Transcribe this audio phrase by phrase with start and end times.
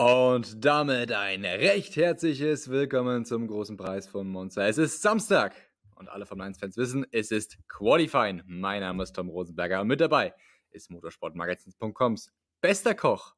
[0.00, 4.66] Und damit ein recht herzliches Willkommen zum großen Preis von Monza.
[4.66, 5.54] Es ist Samstag
[5.94, 8.42] und alle Formel 1-Fans wissen, es ist Qualifying.
[8.46, 10.32] Mein Name ist Tom Rosenberger und mit dabei
[10.70, 12.32] ist motorsportmagazins.coms
[12.62, 13.34] bester Koch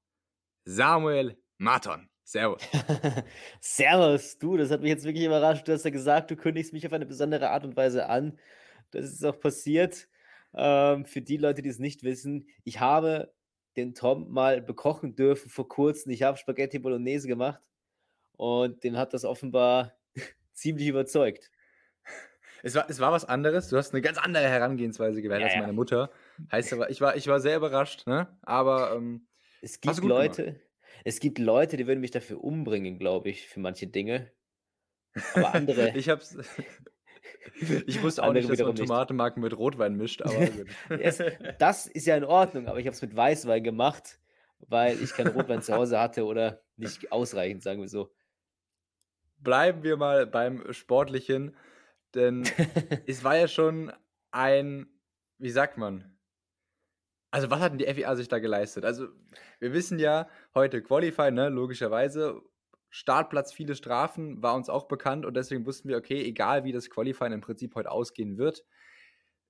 [0.64, 2.08] Samuel Marton.
[2.22, 2.62] Servus.
[3.60, 5.66] Servus, du, das hat mich jetzt wirklich überrascht.
[5.66, 8.38] Du hast ja gesagt, du kündigst mich auf eine besondere Art und Weise an.
[8.93, 10.07] Das ist auch passiert.
[10.54, 13.35] Ähm, für die Leute, die es nicht wissen, ich habe
[13.76, 16.13] den Tom mal bekochen dürfen vor kurzem.
[16.13, 17.63] Ich habe Spaghetti Bolognese gemacht
[18.36, 19.93] und den hat das offenbar
[20.53, 21.50] ziemlich überzeugt.
[22.63, 23.68] Es war, es war was anderes.
[23.68, 26.11] Du hast eine ganz andere Herangehensweise gewählt ja, als meine Mutter.
[26.50, 28.29] Heißt aber, ich war, ich war sehr überrascht, ne?
[28.43, 29.27] Aber ähm,
[29.61, 30.61] es gibt Leute,
[31.04, 34.30] es gibt Leute, die würden mich dafür umbringen, glaube ich, für manche Dinge.
[35.34, 35.91] Aber andere.
[35.97, 36.36] ich hab's.
[37.86, 40.48] Ich wusste auch nicht, dass man Tomatenmarken mit Rotwein mischt, aber
[41.58, 44.19] das ist ja in Ordnung, aber ich habe es mit Weißwein gemacht,
[44.58, 48.12] weil ich keinen Rotwein zu Hause hatte oder nicht ausreichend, sagen wir so.
[49.38, 51.56] Bleiben wir mal beim Sportlichen,
[52.14, 52.44] denn
[53.06, 53.92] es war ja schon
[54.30, 54.86] ein,
[55.39, 56.16] wie sagt man,
[57.30, 58.84] also was hat denn die FIA sich da geleistet?
[58.84, 59.08] Also
[59.58, 62.42] wir wissen ja heute Qualify, ne, logischerweise,
[62.94, 66.90] Startplatz, viele Strafen, war uns auch bekannt und deswegen wussten wir, okay, egal wie das
[66.90, 68.64] Qualifying im Prinzip heute ausgehen wird,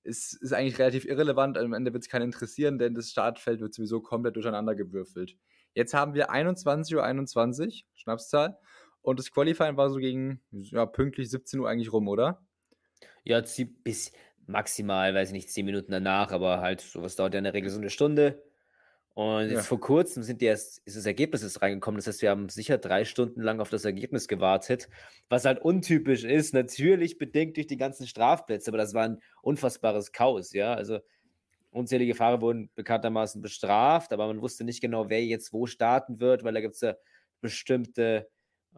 [0.04, 1.58] es ist eigentlich relativ irrelevant.
[1.58, 5.36] Am Ende wird es keinen interessieren, denn das Startfeld wird sowieso komplett durcheinander gewürfelt.
[5.74, 8.58] Jetzt haben wir 21.21 Uhr, 21, Schnapszahl,
[9.00, 12.46] und das Qualifying war so gegen ja, pünktlich 17 Uhr eigentlich rum, oder?
[13.24, 13.42] Ja,
[13.82, 14.12] bis
[14.46, 17.70] maximal, weiß ich nicht, 10 Minuten danach, aber halt sowas dauert ja in der Regel
[17.70, 18.40] so eine Stunde.
[19.14, 19.62] Und jetzt ja.
[19.62, 21.98] vor kurzem sind die erst, ist das Ergebnis jetzt reingekommen.
[21.98, 24.88] Das heißt, wir haben sicher drei Stunden lang auf das Ergebnis gewartet,
[25.28, 30.12] was halt untypisch ist, natürlich bedingt durch die ganzen Strafplätze, aber das war ein unfassbares
[30.12, 30.72] Chaos, ja.
[30.72, 31.00] Also
[31.70, 36.42] unzählige Fahrer wurden bekanntermaßen bestraft, aber man wusste nicht genau, wer jetzt wo starten wird,
[36.42, 36.94] weil da gibt es ja
[37.42, 38.28] bestimmte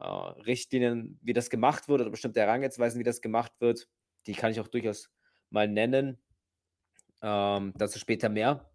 [0.01, 3.89] äh, Richtlinien, wie das gemacht wird, oder bestimmte Herangehensweisen, wie das gemacht wird.
[4.27, 5.11] Die kann ich auch durchaus
[5.51, 6.19] mal nennen.
[7.22, 8.74] Ähm, dazu später mehr.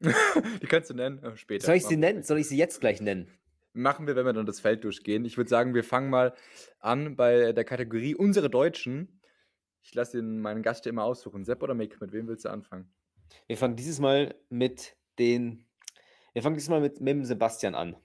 [0.62, 1.66] Die kannst du nennen äh, später.
[1.66, 2.22] Soll ich sie nennen?
[2.22, 3.28] Soll ich sie jetzt gleich nennen?
[3.72, 5.24] Machen wir, wenn wir dann das Feld durchgehen.
[5.24, 6.34] Ich würde sagen, wir fangen mal
[6.78, 9.20] an bei der Kategorie unsere Deutschen.
[9.82, 11.44] Ich lasse meinen Gast immer aussuchen.
[11.44, 12.90] Sepp oder Mick, mit wem willst du anfangen?
[13.46, 15.66] Wir fangen dieses Mal mit den.
[16.32, 17.96] Wir fangen dieses Mal mit, mit dem Sebastian an.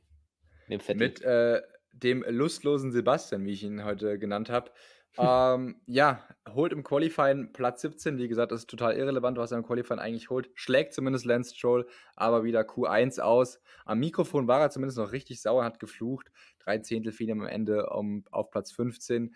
[0.67, 4.71] Mit, mit äh, dem lustlosen Sebastian, wie ich ihn heute genannt habe
[5.17, 8.17] ähm, ja, holt im Qualifying Platz 17.
[8.17, 10.49] Wie gesagt, das ist total irrelevant, was er im Qualifying eigentlich holt.
[10.55, 13.59] Schlägt zumindest Lance Stroll, aber wieder Q1 aus.
[13.85, 16.31] Am Mikrofon war er zumindest noch richtig sauer, hat geflucht.
[16.59, 19.35] Drei Zehntel fielen am Ende um, auf Platz 15.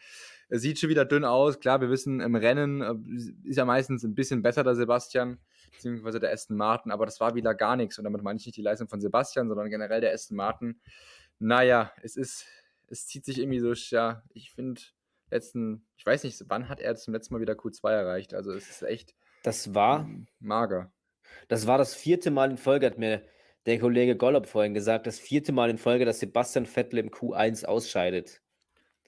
[0.49, 1.59] Sieht schon wieder dünn aus.
[1.59, 5.39] Klar, wir wissen, im Rennen äh, ist ja meistens ein bisschen besser der Sebastian,
[5.71, 7.97] beziehungsweise der Aston Martin, aber das war wieder gar nichts.
[7.97, 10.79] Und damit meine ich nicht die Leistung von Sebastian, sondern generell der Aston Martin.
[11.39, 12.45] Naja, es ist,
[12.87, 14.81] es zieht sich irgendwie so, ja, ich finde,
[15.29, 18.33] letzten, ich weiß nicht, wann hat er zum letzten Mal wieder Q2 erreicht?
[18.33, 19.15] Also es ist echt.
[19.43, 20.09] Das war
[20.39, 20.91] mager.
[21.47, 23.23] Das war das vierte Mal in Folge, hat mir
[23.65, 27.65] der Kollege Gollop vorhin gesagt, das vierte Mal in Folge, dass Sebastian Vettel im Q1
[27.65, 28.41] ausscheidet.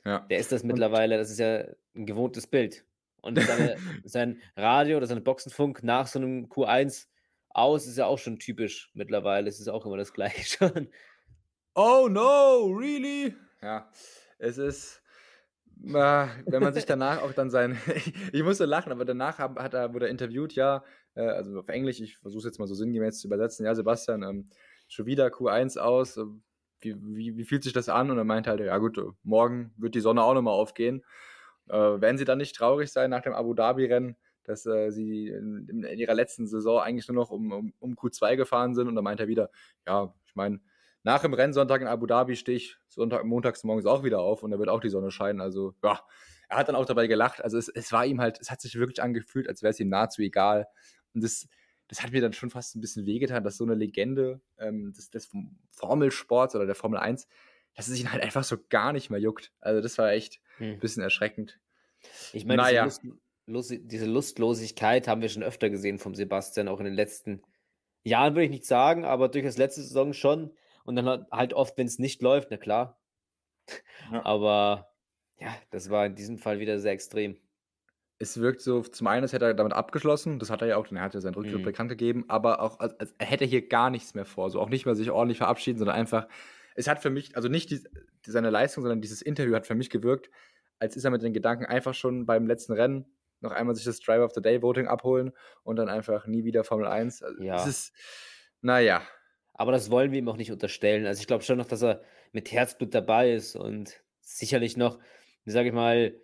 [0.06, 0.20] Ja.
[0.30, 2.86] Der ist das mittlerweile, das ist ja ein gewohntes Bild.
[3.22, 7.08] Und seine, sein Radio oder sein Boxenfunk nach so einem Q1
[7.50, 9.50] aus ist ja auch schon typisch mittlerweile.
[9.50, 10.90] Es ist auch immer das gleiche schon.
[11.76, 13.36] Oh no, really?
[13.62, 13.90] Ja,
[14.38, 15.02] es ist
[15.80, 17.78] wenn man sich danach auch dann sein,
[18.34, 20.84] ich musste lachen, aber danach hat er, wurde er interviewt, ja,
[21.16, 24.24] äh, also auf Englisch, ich versuche es jetzt mal so sinngemäß zu übersetzen, ja, Sebastian,
[24.24, 24.50] ähm,
[24.88, 26.26] schon wieder Q1 aus, äh,
[26.80, 28.12] wie, wie, wie fühlt sich das an?
[28.12, 31.04] Und er meinte halt, ja gut, morgen wird die Sonne auch nochmal aufgehen.
[31.68, 35.68] Äh, werden sie dann nicht traurig sein nach dem Abu Dhabi-Rennen, dass äh, sie in,
[35.70, 38.88] in, ihrer letzten Saison eigentlich nur noch um, um, um Q2 gefahren sind?
[38.88, 39.50] Und dann meinte er wieder,
[39.86, 40.60] ja, ich meine,
[41.08, 44.52] nach dem Rennsonntag in Abu Dhabi stehe ich Sonntag, montags morgens auch wieder auf und
[44.52, 45.40] da wird auch die Sonne scheinen.
[45.40, 46.02] Also, ja,
[46.50, 47.42] er hat dann auch dabei gelacht.
[47.42, 49.88] Also, es, es war ihm halt, es hat sich wirklich angefühlt, als wäre es ihm
[49.88, 50.68] nahezu egal.
[51.14, 51.48] Und das,
[51.88, 55.10] das hat mir dann schon fast ein bisschen wehgetan, dass so eine Legende ähm, des,
[55.10, 55.32] des
[55.72, 57.26] Formelsports oder der Formel 1,
[57.74, 59.54] dass es ihn halt einfach so gar nicht mehr juckt.
[59.62, 60.72] Also, das war echt hm.
[60.72, 61.58] ein bisschen erschreckend.
[62.34, 62.84] Ich meine, naja.
[62.84, 67.44] diese, Lust, diese Lustlosigkeit haben wir schon öfter gesehen vom Sebastian, auch in den letzten
[68.04, 70.52] Jahren, würde ich nicht sagen, aber durch das letzte Saison schon
[70.88, 72.98] und dann halt oft, wenn es nicht läuft, na klar.
[74.12, 74.26] Ja.
[74.26, 74.94] Aber
[75.38, 77.38] ja, das war in diesem Fall wieder sehr extrem.
[78.20, 80.88] Es wirkt so, zum einen, als hätte er damit abgeschlossen, das hat er ja auch,
[80.88, 81.66] dann hat er seinen Rücktritt mhm.
[81.66, 84.70] bekannt gegeben, aber auch, als, als, er hätte hier gar nichts mehr vor, so auch
[84.70, 86.28] nicht mehr sich ordentlich verabschieden, sondern einfach,
[86.76, 87.84] es hat für mich, also nicht die,
[88.26, 90.30] seine Leistung, sondern dieses Interview hat für mich gewirkt,
[90.80, 93.06] als ist er mit den Gedanken einfach schon beim letzten Rennen
[93.42, 96.64] noch einmal sich das Driver of the Day Voting abholen und dann einfach nie wieder
[96.64, 97.22] Formel 1.
[97.24, 97.56] Also, ja.
[97.56, 97.94] Es ist,
[98.62, 99.02] naja,
[99.58, 101.06] aber das wollen wir ihm auch nicht unterstellen.
[101.06, 102.02] Also ich glaube schon noch, dass er
[102.32, 105.00] mit Herzblut dabei ist und sicherlich noch,
[105.46, 106.16] sage ich mal,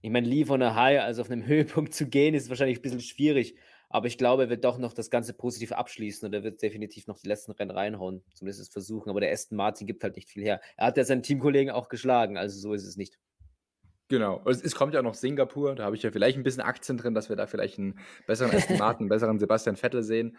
[0.00, 2.82] ich meine, Lee von der High, also auf einem Höhepunkt zu gehen, ist wahrscheinlich ein
[2.82, 3.56] bisschen schwierig.
[3.88, 7.06] Aber ich glaube, er wird doch noch das Ganze positiv abschließen und er wird definitiv
[7.06, 8.22] noch die letzten Rennen reinhauen.
[8.32, 9.10] Zumindest versuchen.
[9.10, 10.62] Aber der Aston Martin gibt halt nicht viel her.
[10.78, 13.18] Er hat ja seinen Teamkollegen auch geschlagen, also so ist es nicht.
[14.08, 14.42] Genau.
[14.46, 15.74] Es, es kommt ja auch noch Singapur.
[15.74, 18.54] Da habe ich ja vielleicht ein bisschen Aktien drin, dass wir da vielleicht einen besseren
[18.54, 20.38] Aston Martin, einen besseren Sebastian Vettel sehen.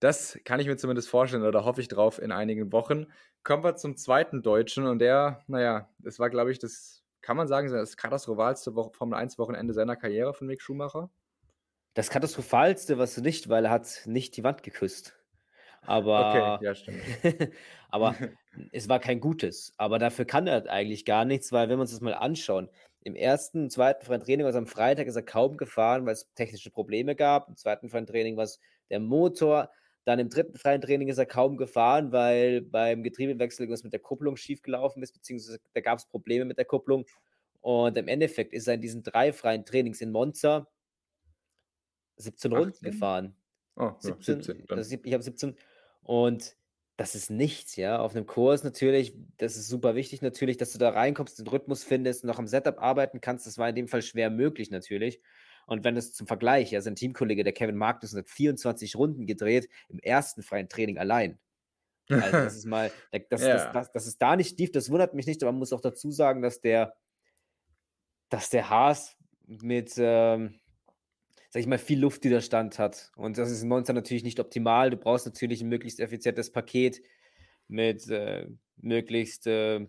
[0.00, 3.06] Das kann ich mir zumindest vorstellen oder hoffe ich drauf in einigen Wochen.
[3.42, 7.48] Kommen wir zum zweiten Deutschen und der, naja, das war, glaube ich, das, kann man
[7.48, 11.10] sagen, das katastrophalste Formel 1 Wochenende seiner Karriere von Mick Schumacher.
[11.94, 15.18] Das katastrophalste, was nicht, weil er hat nicht die Wand geküsst.
[15.82, 17.02] Aber, okay, ja, stimmt.
[17.90, 18.14] aber
[18.72, 19.74] es war kein gutes.
[19.78, 22.68] Aber dafür kann er eigentlich gar nichts, weil wenn wir uns das mal anschauen,
[23.02, 26.70] im ersten zweiten freien Training, also am Freitag, ist er kaum gefahren, weil es technische
[26.70, 27.48] Probleme gab.
[27.48, 28.60] Im zweiten freien Training war es
[28.90, 29.70] der Motor.
[30.08, 34.00] Dann im dritten freien Training ist er kaum gefahren, weil beim Getriebewechsel irgendwas mit der
[34.00, 37.04] Kupplung schiefgelaufen ist, beziehungsweise da gab es Probleme mit der Kupplung.
[37.60, 40.66] Und im Endeffekt ist er in diesen drei freien Trainings in Monza
[42.16, 42.58] 17 18?
[42.58, 43.36] Runden gefahren.
[43.76, 45.56] Oh, 17, ja, 17 also ich habe 17.
[46.04, 46.56] Und
[46.96, 47.98] das ist nichts, ja.
[47.98, 51.84] Auf einem Kurs natürlich, das ist super wichtig natürlich, dass du da reinkommst, den Rhythmus
[51.84, 53.46] findest, noch am Setup arbeiten kannst.
[53.46, 55.20] Das war in dem Fall schwer möglich natürlich.
[55.68, 59.68] Und wenn es zum Vergleich, ja, sein Teamkollege, der Kevin Magnussen, hat 24 Runden gedreht
[59.90, 61.38] im ersten freien Training allein.
[62.08, 62.90] Also das ist mal,
[63.28, 63.52] das, ja.
[63.52, 65.82] das, das, das, ist da nicht tief, das wundert mich nicht, aber man muss auch
[65.82, 66.96] dazu sagen, dass der,
[68.30, 70.58] dass der Haas mit, ähm,
[71.50, 73.12] sag ich mal, viel Luftwiderstand hat.
[73.14, 74.88] Und das ist in Monster natürlich nicht optimal.
[74.88, 77.02] Du brauchst natürlich ein möglichst effizientes Paket
[77.66, 79.86] mit äh, möglichst äh,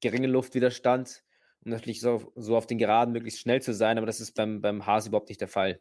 [0.00, 1.24] geringem Luftwiderstand,
[1.66, 3.98] um natürlich so, so, auf den Geraden möglichst schnell zu sein.
[3.98, 5.80] Aber das ist beim, beim Haas überhaupt nicht der Fall.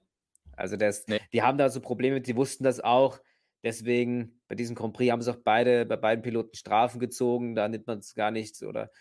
[0.58, 1.22] Also das, nee.
[1.32, 3.20] die haben da so Probleme, die wussten das auch.
[3.64, 7.56] Deswegen bei diesem Grand Prix haben sie auch beide, bei beiden Piloten Strafen gezogen.
[7.56, 8.92] Da nimmt man es gar nicht oder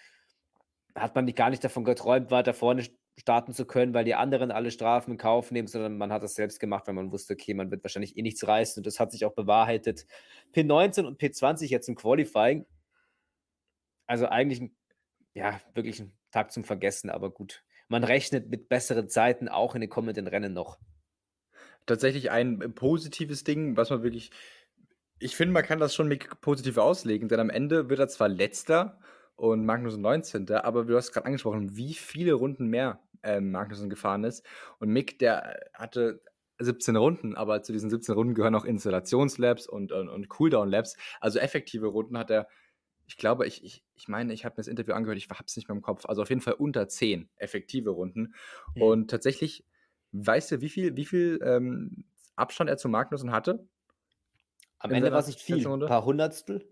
[0.95, 2.85] hat man gar nicht davon geträumt, weiter vorne
[3.17, 6.35] starten zu können, weil die anderen alle Strafen in Kauf nehmen, sondern man hat das
[6.35, 9.11] selbst gemacht, weil man wusste, okay, man wird wahrscheinlich eh nichts reißen und das hat
[9.13, 10.07] sich auch bewahrheitet.
[10.55, 12.67] P19 und P20 jetzt im Qualifying.
[14.07, 14.77] Also eigentlich, ein,
[15.35, 17.65] ja, wirklich ein Tag zum Vergessen, aber gut.
[17.89, 20.79] Man rechnet mit besseren Zeiten auch in den kommenden Rennen noch.
[21.87, 24.31] Tatsächlich ein positives Ding, was man wirklich,
[25.19, 28.99] ich finde, man kann das schon positiv auslegen, denn am Ende wird er zwar letzter,
[29.37, 30.51] und Magnussen 19.
[30.51, 34.45] Aber du hast gerade angesprochen, wie viele Runden mehr ähm, Magnussen gefahren ist.
[34.79, 36.23] Und Mick, der hatte
[36.59, 40.97] 17 Runden, aber zu diesen 17 Runden gehören auch Installationslabs und, und, und Cooldown-Labs.
[41.21, 42.49] Also effektive Runden hat er,
[43.07, 45.57] ich glaube, ich, ich, ich meine, ich habe mir das Interview angehört, ich habe es
[45.57, 46.07] nicht mehr im Kopf.
[46.07, 48.35] Also auf jeden Fall unter 10 effektive Runden.
[48.75, 48.83] Mhm.
[48.83, 49.65] Und tatsächlich,
[50.13, 52.05] weißt du, wie viel, wie viel ähm,
[52.37, 53.67] Abstand er zu Magnussen hatte?
[54.79, 56.69] Am Ende war es nicht viel, ein paar Hundertstel.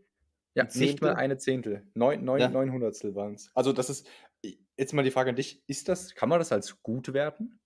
[0.54, 1.86] Ja, nicht mal eine Zehntel.
[1.94, 2.48] Neun, neun, ja.
[2.50, 3.50] neun Hundertstel waren es.
[3.54, 4.06] Also das ist,
[4.76, 7.58] jetzt mal die Frage an dich, ist das, kann man das als gut werten?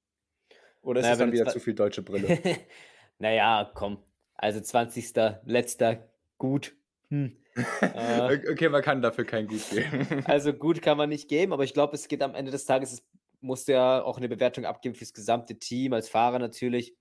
[0.82, 2.38] Oder ist naja, das dann wieder zu viel deutsche Brille?
[3.18, 3.98] naja, komm.
[4.36, 5.14] Also 20.
[5.44, 6.08] letzter
[6.38, 6.76] gut.
[7.08, 7.36] Hm.
[7.80, 10.06] Äh, okay, man kann dafür kein Gut geben.
[10.26, 12.92] also gut kann man nicht geben, aber ich glaube, es geht am Ende des Tages,
[12.92, 13.06] es
[13.40, 16.94] musste ja auch eine Bewertung abgeben fürs gesamte Team, als Fahrer natürlich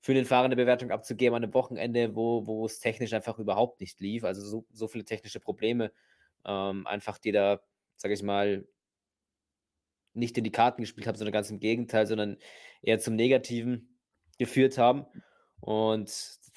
[0.00, 3.80] für den Fahrer eine Bewertung abzugeben an einem Wochenende, wo, wo es technisch einfach überhaupt
[3.80, 4.24] nicht lief.
[4.24, 5.92] Also so, so viele technische Probleme,
[6.44, 7.60] ähm, einfach die da,
[7.96, 8.66] sage ich mal,
[10.14, 12.38] nicht in die Karten gespielt haben, sondern ganz im Gegenteil, sondern
[12.82, 13.98] eher zum Negativen
[14.38, 15.06] geführt haben.
[15.60, 16.08] Und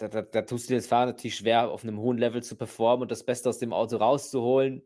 [0.01, 2.55] da, da, da tust du dir als Fahrer natürlich schwer, auf einem hohen Level zu
[2.55, 4.81] performen und das Beste aus dem Auto rauszuholen.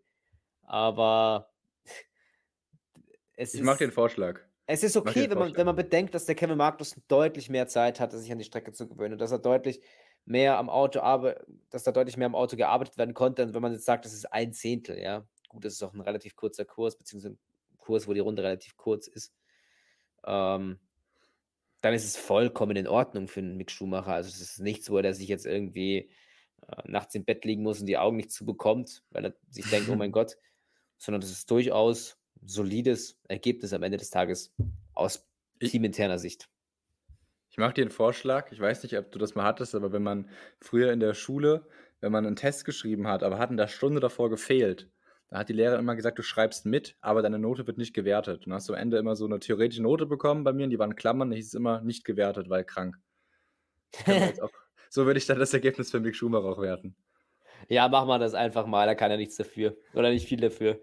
[0.64, 1.50] Aber
[3.38, 4.42] es ich mache den Vorschlag.
[4.68, 8.00] Es ist okay, wenn man, wenn man bedenkt, dass der Kevin Magnus deutlich mehr Zeit
[8.00, 9.80] hatte, sich an die Strecke zu gewöhnen und dass er deutlich
[10.26, 13.44] mehr am Auto arbeitet, dass da deutlich mehr am Auto gearbeitet werden konnte.
[13.44, 15.26] Und wenn man jetzt sagt, das ist ein Zehntel, ja.
[15.48, 18.76] Gut, das ist auch ein relativ kurzer Kurs, beziehungsweise ein Kurs, wo die Runde relativ
[18.76, 19.34] kurz ist.
[20.26, 20.80] Ähm,
[21.86, 24.16] dann ist es vollkommen in Ordnung für einen Mick Schumacher.
[24.16, 26.10] Also es ist nichts, wo er sich jetzt irgendwie
[26.68, 29.88] äh, nachts im Bett liegen muss und die Augen nicht zubekommt, weil er sich denkt,
[29.90, 30.36] oh mein Gott,
[30.98, 34.52] sondern das ist durchaus solides Ergebnis am Ende des Tages
[34.96, 36.50] aus teaminterner Sicht.
[37.52, 38.52] Ich mache dir einen Vorschlag.
[38.52, 40.28] Ich weiß nicht, ob du das mal hattest, aber wenn man
[40.60, 41.68] früher in der Schule,
[42.02, 44.90] wenn man einen Test geschrieben hat, aber hatten da Stunde davor gefehlt,
[45.30, 48.40] da hat die Lehrerin immer gesagt, du schreibst mit, aber deine Note wird nicht gewertet.
[48.40, 50.70] Und dann hast du am Ende immer so eine theoretische Note bekommen bei mir, und
[50.70, 52.98] die waren Klammern, da hieß es immer nicht gewertet, weil krank.
[54.06, 54.52] auch,
[54.90, 56.96] so würde ich dann das Ergebnis für Mick Schumacher auch werten.
[57.70, 59.78] Ja, mach mal das einfach mal, da kann er nichts dafür.
[59.94, 60.80] Oder nicht viel dafür.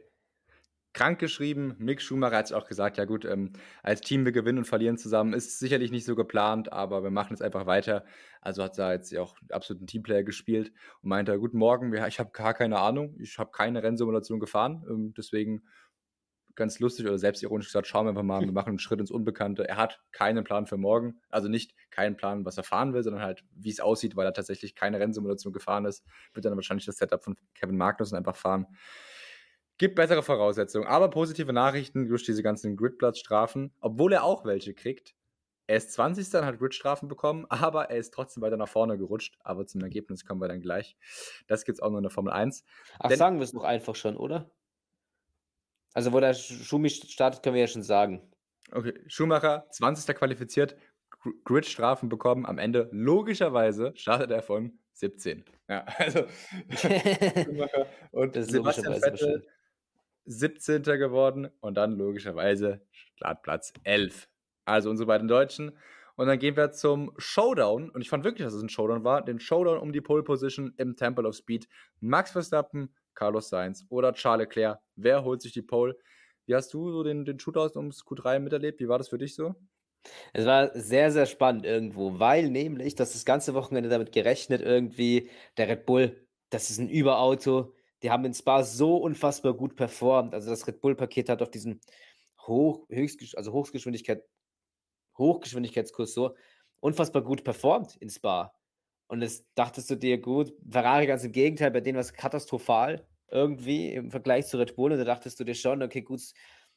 [0.93, 1.75] Krank geschrieben.
[1.79, 4.99] Mick Schumacher hat es auch gesagt, ja gut, ähm, als Team wir gewinnen und verlieren
[4.99, 8.05] zusammen, ist sicherlich nicht so geplant, aber wir machen jetzt einfach weiter.
[8.41, 10.73] Also hat er jetzt auch absoluten Teamplayer gespielt
[11.03, 15.15] und meinte, guten Morgen, ich habe gar keine Ahnung, ich habe keine Rennsimulation gefahren, ähm,
[15.17, 15.63] deswegen
[16.55, 19.67] ganz lustig oder selbstironisch gesagt, schauen wir einfach mal, wir machen einen Schritt ins Unbekannte.
[19.67, 23.23] Er hat keinen Plan für morgen, also nicht keinen Plan, was er fahren will, sondern
[23.23, 26.05] halt, wie es aussieht, weil er tatsächlich keine Rennsimulation gefahren ist.
[26.35, 28.67] Wird dann wahrscheinlich das Setup von Kevin Magnussen einfach fahren.
[29.79, 35.15] Gibt bessere Voraussetzungen, aber positive Nachrichten durch diese ganzen Gridplatzstrafen, obwohl er auch welche kriegt.
[35.67, 36.35] Er ist 20.
[36.35, 39.39] und hat Gridstrafen bekommen, aber er ist trotzdem weiter nach vorne gerutscht.
[39.41, 40.97] Aber zum Ergebnis kommen wir dann gleich.
[41.47, 42.65] Das gibt es auch nur in der Formel 1.
[42.99, 44.51] Ach, Denn, sagen wir es doch einfach schon, oder?
[45.95, 48.23] Also, wo der Schumi startet, können wir ja schon sagen.
[48.71, 50.17] Okay, Schumacher, 20.
[50.17, 50.77] qualifiziert,
[51.45, 52.47] Grid-Strafen bekommen.
[52.47, 55.45] Am Ende, logischerweise, startet er von 17.
[55.69, 56.27] Ja, also
[57.45, 59.47] Schumacher und Sebastian Vettel
[60.25, 60.83] 17.
[60.83, 64.29] geworden und dann logischerweise Startplatz 11.
[64.65, 65.73] Also unsere beiden Deutschen.
[66.17, 67.91] Und dann gehen wir zum Showdown.
[67.91, 69.25] Und ich fand wirklich, dass es ein Showdown war.
[69.25, 71.69] Den Showdown um die Pole Position im Temple of Speed.
[72.01, 74.79] Max Verstappen Carlos Sainz oder Charles Leclerc.
[74.97, 75.97] Wer holt sich die Pole?
[76.47, 78.81] Wie hast du so den, den Shootout ums Q3 miterlebt?
[78.81, 79.55] Wie war das für dich so?
[80.33, 85.31] Es war sehr, sehr spannend irgendwo, weil nämlich, dass das ganze Wochenende damit gerechnet irgendwie,
[85.57, 87.75] der Red Bull, das ist ein Überauto.
[88.03, 90.35] Die haben in Spa so unfassbar gut performt.
[90.35, 91.81] Also das Red Bull-Paket hat auf diesem
[92.47, 94.25] Hoch, Höchstgesch also Hochgeschwindigkeit,
[95.19, 96.35] Hochgeschwindigkeitskurs so
[96.81, 98.55] unfassbar gut performt in Spa.
[99.07, 103.07] Und das dachtest du dir, gut, Ferrari ganz im Gegenteil, bei denen war es katastrophal
[103.31, 104.93] irgendwie im Vergleich zu Red Bull.
[104.93, 106.21] Und da dachtest du dir schon, okay, gut,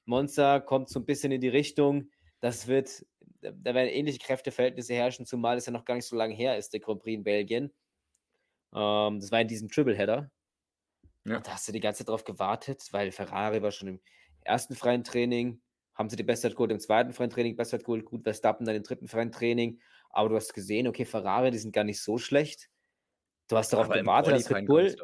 [0.05, 2.09] Monza kommt so ein bisschen in die Richtung.
[2.39, 3.05] Das wird,
[3.41, 6.73] da werden ähnliche Kräfteverhältnisse herrschen, zumal es ja noch gar nicht so lange her ist,
[6.73, 7.73] der Grand Prix in Belgien.
[8.73, 10.29] Ähm, das war in diesem Tripleheader.
[11.25, 11.37] Ja.
[11.37, 13.99] Und da hast du die ganze Zeit drauf gewartet, weil Ferrari war schon im
[14.41, 15.61] ersten freien Training,
[15.95, 18.83] haben sie die Bestzeit geholt, im zweiten freien Training Bestzeit geholt, gut, Verstappen dann im
[18.83, 19.79] dritten freien Training
[20.15, 22.69] aber du hast gesehen, okay, Ferrari, die sind gar nicht so schlecht.
[23.49, 24.95] Du hast darauf aber gewartet, dass Red Bull.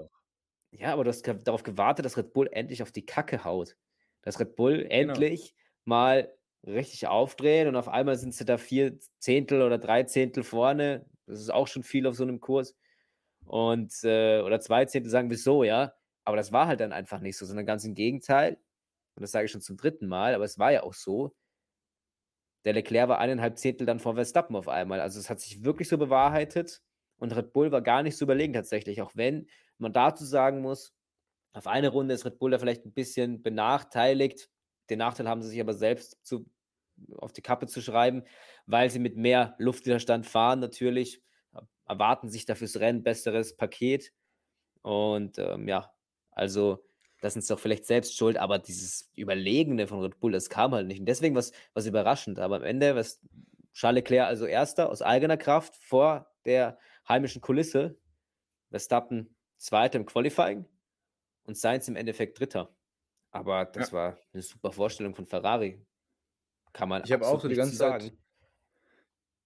[0.72, 3.76] Ja, aber du hast darauf gewartet, dass Red Bull endlich auf die Kacke haut.
[4.22, 4.90] Dass Red Bull genau.
[4.90, 6.34] endlich mal
[6.66, 11.06] richtig aufdreht und auf einmal sind sie da vier Zehntel oder drei Zehntel vorne.
[11.26, 12.78] Das ist auch schon viel auf so einem Kurs.
[13.44, 15.94] Und, äh, oder zwei Zehntel sagen wir so, ja.
[16.26, 18.58] Aber das war halt dann einfach nicht so, sondern ganz im Gegenteil.
[19.16, 21.36] Und das sage ich schon zum dritten Mal, aber es war ja auch so.
[22.66, 25.00] Der Leclerc war eineinhalb Zehntel dann vor Verstappen auf einmal.
[25.00, 26.82] Also es hat sich wirklich so bewahrheitet
[27.18, 29.48] und Red Bull war gar nicht so überlegen tatsächlich, auch wenn
[29.78, 30.94] man dazu sagen muss,
[31.54, 34.50] auf eine Runde ist Red Bull da vielleicht ein bisschen benachteiligt.
[34.90, 36.46] Den Nachteil haben sie sich aber selbst zu,
[37.18, 38.24] auf die Kappe zu schreiben,
[38.66, 41.22] weil sie mit mehr Luftwiderstand fahren natürlich,
[41.86, 44.14] erwarten sich dafür das Rennen besseres Paket.
[44.82, 45.92] Und ähm, ja,
[46.42, 46.84] also
[47.22, 50.74] das sind sie doch vielleicht selbst schuld, aber dieses Überlegene von Red Bull, das kam
[50.74, 51.00] halt nicht.
[51.00, 52.40] Und deswegen was, was überraschend.
[52.40, 53.22] Aber am Ende, was
[53.74, 57.96] Charles Leclerc also Erster aus eigener Kraft vor der heimischen Kulisse,
[58.72, 60.66] Verstappen Zweiter im Qualifying
[61.44, 62.76] und Sainz im Endeffekt Dritter.
[63.30, 63.98] Aber das ja.
[63.98, 65.86] war eine super Vorstellung von Ferrari.
[66.74, 68.18] Kann man Ich habe auch so die ganze Zeit, sagen.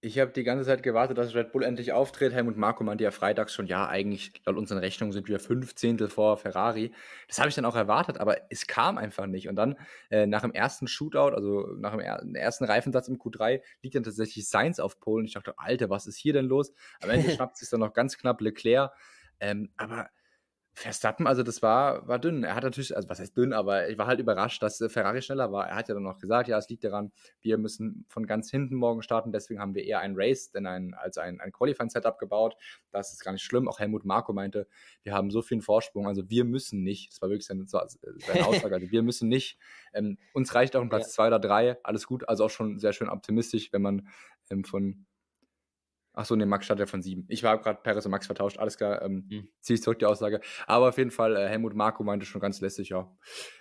[0.06, 2.32] Ich habe die ganze Zeit gewartet, dass Red Bull endlich auftritt.
[2.32, 6.08] Helmut Marko meinte ja freitags schon, ja, eigentlich laut unseren Rechnungen sind wir 15.
[6.08, 6.92] vor Ferrari.
[7.26, 9.48] Das habe ich dann auch erwartet, aber es kam einfach nicht.
[9.48, 9.74] Und dann
[10.08, 14.04] äh, nach dem ersten Shootout, also nach dem er ersten Reifensatz im Q3, liegt dann
[14.04, 15.26] tatsächlich Sainz auf Polen.
[15.26, 16.72] Ich dachte, Alter, was ist hier denn los?
[17.00, 18.92] Am Ende schnappt sich dann noch ganz knapp Leclerc.
[19.40, 20.08] Ähm, aber
[20.78, 22.44] Verstappen, also das war, war dünn.
[22.44, 25.22] Er hat natürlich, also was heißt dünn, aber ich war halt überrascht, dass äh, Ferrari
[25.22, 25.66] schneller war.
[25.66, 28.74] Er hat ja dann noch gesagt, ja, es liegt daran, wir müssen von ganz hinten
[28.74, 32.56] morgen starten, deswegen haben wir eher ein Race denn ein, als ein, ein Qualifying-Setup gebaut.
[32.90, 33.68] Das ist gar nicht schlimm.
[33.68, 34.68] Auch Helmut Marko meinte,
[35.02, 37.86] wir haben so viel Vorsprung, also wir müssen nicht, das war wirklich seine, seine
[38.46, 39.58] Aussage, also wir müssen nicht.
[39.94, 41.12] Ähm, uns reicht auch ein Platz ja.
[41.12, 44.08] zwei oder drei, alles gut, also auch schon sehr schön optimistisch, wenn man
[44.50, 45.05] ähm, von
[46.18, 47.26] Ach so, ne, Max stand ja von sieben.
[47.28, 48.58] Ich war gerade Perez und Max vertauscht.
[48.58, 49.48] Alles klar, ähm, mhm.
[49.60, 50.40] ziehe ich zurück die Aussage.
[50.66, 53.14] Aber auf jeden Fall, äh, Helmut Marko meinte schon ganz lässig, ja.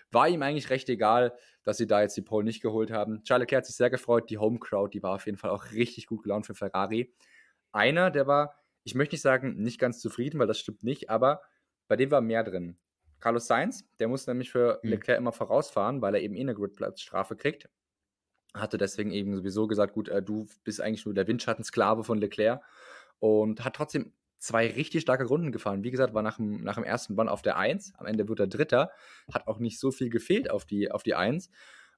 [0.09, 3.21] War ihm eigentlich recht egal, dass sie da jetzt die Pole nicht geholt haben.
[3.23, 4.29] Charles Leclerc hat sich sehr gefreut.
[4.29, 7.13] Die Home Crowd, die war auf jeden Fall auch richtig gut gelaunt für Ferrari.
[7.73, 11.41] Einer, der war, ich möchte nicht sagen, nicht ganz zufrieden, weil das stimmt nicht, aber
[11.89, 12.77] bei dem war mehr drin.
[13.19, 14.91] Carlos Sainz, der muss nämlich für mhm.
[14.91, 17.67] Leclerc immer vorausfahren, weil er eben eh eine Gridplatzstrafe kriegt
[18.55, 22.61] hatte deswegen eben sowieso gesagt, gut, äh, du bist eigentlich nur der Windschattensklave von Leclerc
[23.19, 25.83] und hat trotzdem zwei richtig starke Runden gefahren.
[25.83, 28.39] Wie gesagt, war nach dem, nach dem ersten Run auf der 1, am Ende wird
[28.39, 28.91] er Dritter,
[29.31, 31.49] hat auch nicht so viel gefehlt auf die, auf die 1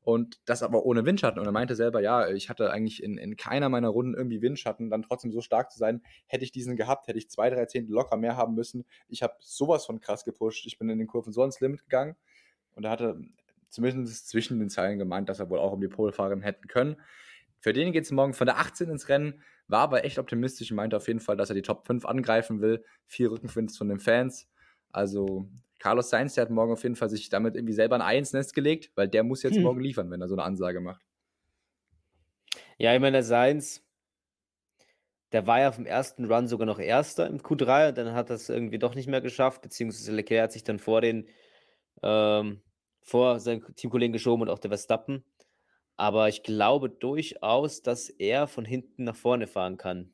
[0.01, 1.37] und das aber ohne Windschatten.
[1.39, 4.89] Und er meinte selber, ja, ich hatte eigentlich in, in keiner meiner Runden irgendwie Windschatten,
[4.89, 6.01] dann trotzdem so stark zu sein.
[6.27, 8.85] Hätte ich diesen gehabt, hätte ich zwei, drei Zehntel locker mehr haben müssen.
[9.09, 10.65] Ich habe sowas von krass gepusht.
[10.65, 12.15] Ich bin in den Kurven so ins Limit gegangen
[12.75, 13.19] und er hatte
[13.69, 16.97] zumindest zwischen den Zeilen gemeint, dass er wohl auch um die Pole fahren hätten können.
[17.59, 20.97] Für den geht es morgen von der 18 ins Rennen, war aber echt optimistisch, meinte
[20.97, 22.83] auf jeden Fall, dass er die Top 5 angreifen will.
[23.05, 24.47] Viel Rückenwind von den Fans.
[24.91, 28.17] Also Carlos Sainz, der hat morgen auf jeden Fall sich damit irgendwie selber ein Ei
[28.17, 29.63] ins Nest gelegt, weil der muss jetzt hm.
[29.63, 31.05] morgen liefern, wenn er so eine Ansage macht.
[32.77, 33.83] Ja, ich meine, der Sainz,
[35.31, 38.49] der war ja vom ersten Run sogar noch Erster im Q3 und dann hat das
[38.49, 41.27] irgendwie doch nicht mehr geschafft, beziehungsweise Leclerc hat sich dann vor den
[42.03, 42.61] ähm,
[43.07, 45.23] vor seinen Teamkollegen geschoben und auch der Verstappen.
[45.95, 50.11] Aber ich glaube durchaus, dass er von hinten nach vorne fahren kann.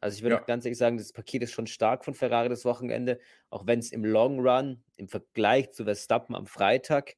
[0.00, 0.42] Also ich würde ja.
[0.42, 3.18] auch ganz ehrlich sagen, das Paket ist schon stark von Ferrari das Wochenende,
[3.48, 7.16] auch wenn es im Long Run im Vergleich zu Verstappen am Freitag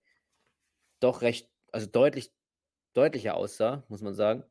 [1.01, 2.31] doch recht, also deutlich,
[2.93, 4.45] deutlicher aussah, muss man sagen.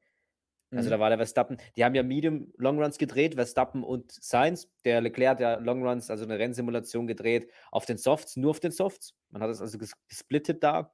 [0.71, 0.91] Also mhm.
[0.91, 4.69] da war der Verstappen, die haben ja Medium Long Runs gedreht, Verstappen und Sainz.
[4.83, 8.59] Der Leclerc hat ja Long Runs, also eine Rennsimulation gedreht auf den Softs, nur auf
[8.59, 9.15] den Softs.
[9.29, 10.93] Man hat es also gesplittet da.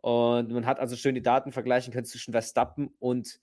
[0.00, 3.40] Und man hat also schön die Daten vergleichen können zwischen Verstappen und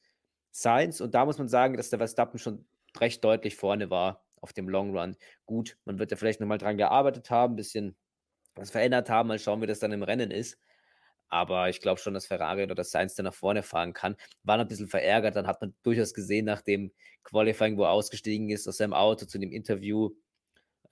[0.52, 1.02] Sainz.
[1.02, 2.66] Und da muss man sagen, dass der Verstappen schon
[2.98, 5.18] recht deutlich vorne war auf dem Long Run.
[5.46, 7.96] Gut, man wird ja vielleicht nochmal dran gearbeitet haben, ein bisschen
[8.56, 10.58] was verändert haben, mal schauen, wie das dann im Rennen ist.
[11.30, 14.16] Aber ich glaube schon, dass Ferrari oder das Sainz dann nach vorne fahren kann.
[14.44, 15.36] War noch ein bisschen verärgert.
[15.36, 16.92] Dann hat man durchaus gesehen, nach dem
[17.24, 20.12] Qualifying, wo er ausgestiegen ist aus seinem Auto zu dem Interview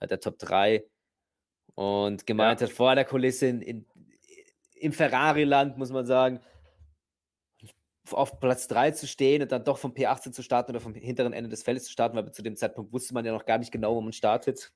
[0.00, 0.84] äh, der Top 3
[1.74, 2.66] und gemeint ja.
[2.66, 3.86] hat, vor der Kulisse in, in,
[4.74, 6.40] im Ferrari-Land, muss man sagen,
[8.10, 11.32] auf Platz 3 zu stehen und dann doch vom P18 zu starten oder vom hinteren
[11.32, 13.72] Ende des Feldes zu starten, weil zu dem Zeitpunkt wusste man ja noch gar nicht
[13.72, 14.72] genau, wo man startet.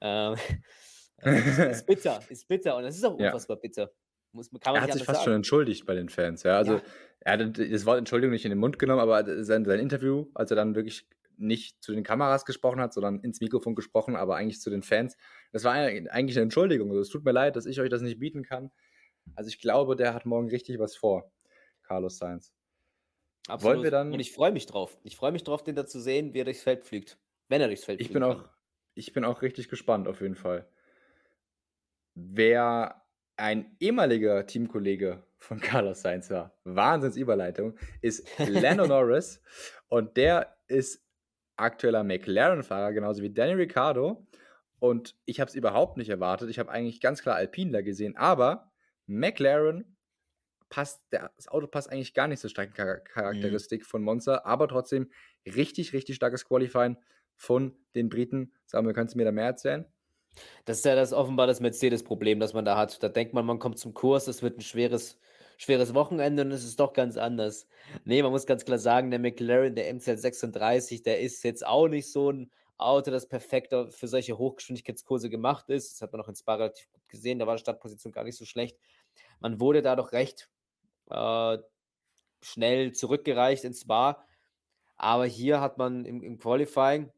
[0.00, 0.34] Ähm,
[1.18, 3.60] ist, ist, bitter, ist bitter und das ist auch unfassbar ja.
[3.60, 3.92] bitter.
[4.34, 5.24] Muss, er hat sich fast sagen.
[5.24, 6.42] schon entschuldigt bei den Fans.
[6.42, 6.82] Ja, also ja.
[7.20, 10.50] er hat das Wort Entschuldigung nicht in den Mund genommen, aber sein, sein Interview, als
[10.50, 14.60] er dann wirklich nicht zu den Kameras gesprochen hat, sondern ins Mikrofon gesprochen, aber eigentlich
[14.60, 15.16] zu den Fans.
[15.52, 16.90] Das war eigentlich eine Entschuldigung.
[16.90, 18.70] Also, es tut mir leid, dass ich euch das nicht bieten kann.
[19.36, 21.32] Also ich glaube, der hat morgen richtig was vor,
[21.82, 22.52] Carlos Sainz.
[23.46, 23.76] Absolut.
[23.76, 24.12] Wollen wir dann.
[24.12, 24.98] Und ich freue mich drauf.
[25.02, 27.18] Ich freue mich drauf, den da zu sehen, wie er durchs Feld fliegt.
[27.48, 28.14] Wenn er durchs Feld ich fliegt.
[28.14, 28.48] Bin auch,
[28.94, 30.68] ich bin auch richtig gespannt, auf jeden Fall.
[32.14, 33.03] Wer
[33.36, 39.42] ein ehemaliger Teamkollege von Carlos Sainz war, Wahnsinnsüberleitung, ist Lando Norris.
[39.88, 41.04] Und der ist
[41.56, 44.26] aktueller McLaren-Fahrer, genauso wie Danny Ricciardo.
[44.80, 46.50] Und ich habe es überhaupt nicht erwartet.
[46.50, 48.16] Ich habe eigentlich ganz klar Alpine da gesehen.
[48.16, 48.72] Aber
[49.06, 49.96] McLaren
[50.68, 53.86] passt, das Auto passt eigentlich gar nicht zur Streckencharakteristik mhm.
[53.86, 54.42] von Monza.
[54.44, 55.10] Aber trotzdem
[55.46, 56.96] richtig, richtig starkes Qualifying
[57.36, 58.52] von den Briten.
[58.66, 59.86] Samuel, kannst du mir da mehr erzählen?
[60.64, 63.02] Das ist ja das offenbar das Mercedes-Problem, das man da hat.
[63.02, 65.18] Da denkt man, man kommt zum Kurs, es wird ein schweres,
[65.56, 67.66] schweres Wochenende und es ist doch ganz anders.
[68.04, 72.10] Nee, man muss ganz klar sagen, der McLaren, der MZ36, der ist jetzt auch nicht
[72.10, 75.92] so ein Auto, das perfekt für solche Hochgeschwindigkeitskurse gemacht ist.
[75.92, 78.36] Das hat man auch in Spa relativ gut gesehen, da war die Startposition gar nicht
[78.36, 78.76] so schlecht.
[79.40, 80.48] Man wurde da doch recht
[81.10, 81.58] äh,
[82.42, 84.24] schnell zurückgereicht ins Spa.
[84.96, 87.10] Aber hier hat man im, im Qualifying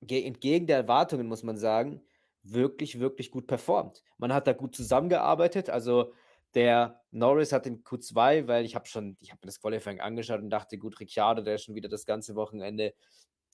[0.00, 2.02] entgegen der Erwartungen, muss man sagen,
[2.42, 4.02] wirklich, wirklich gut performt.
[4.18, 5.70] Man hat da gut zusammengearbeitet.
[5.70, 6.12] Also
[6.54, 10.40] der Norris hat den Q2, weil ich habe schon, ich habe mir das Qualifying angeschaut
[10.40, 12.94] und dachte, gut, Ricciardo, der ist schon wieder das ganze Wochenende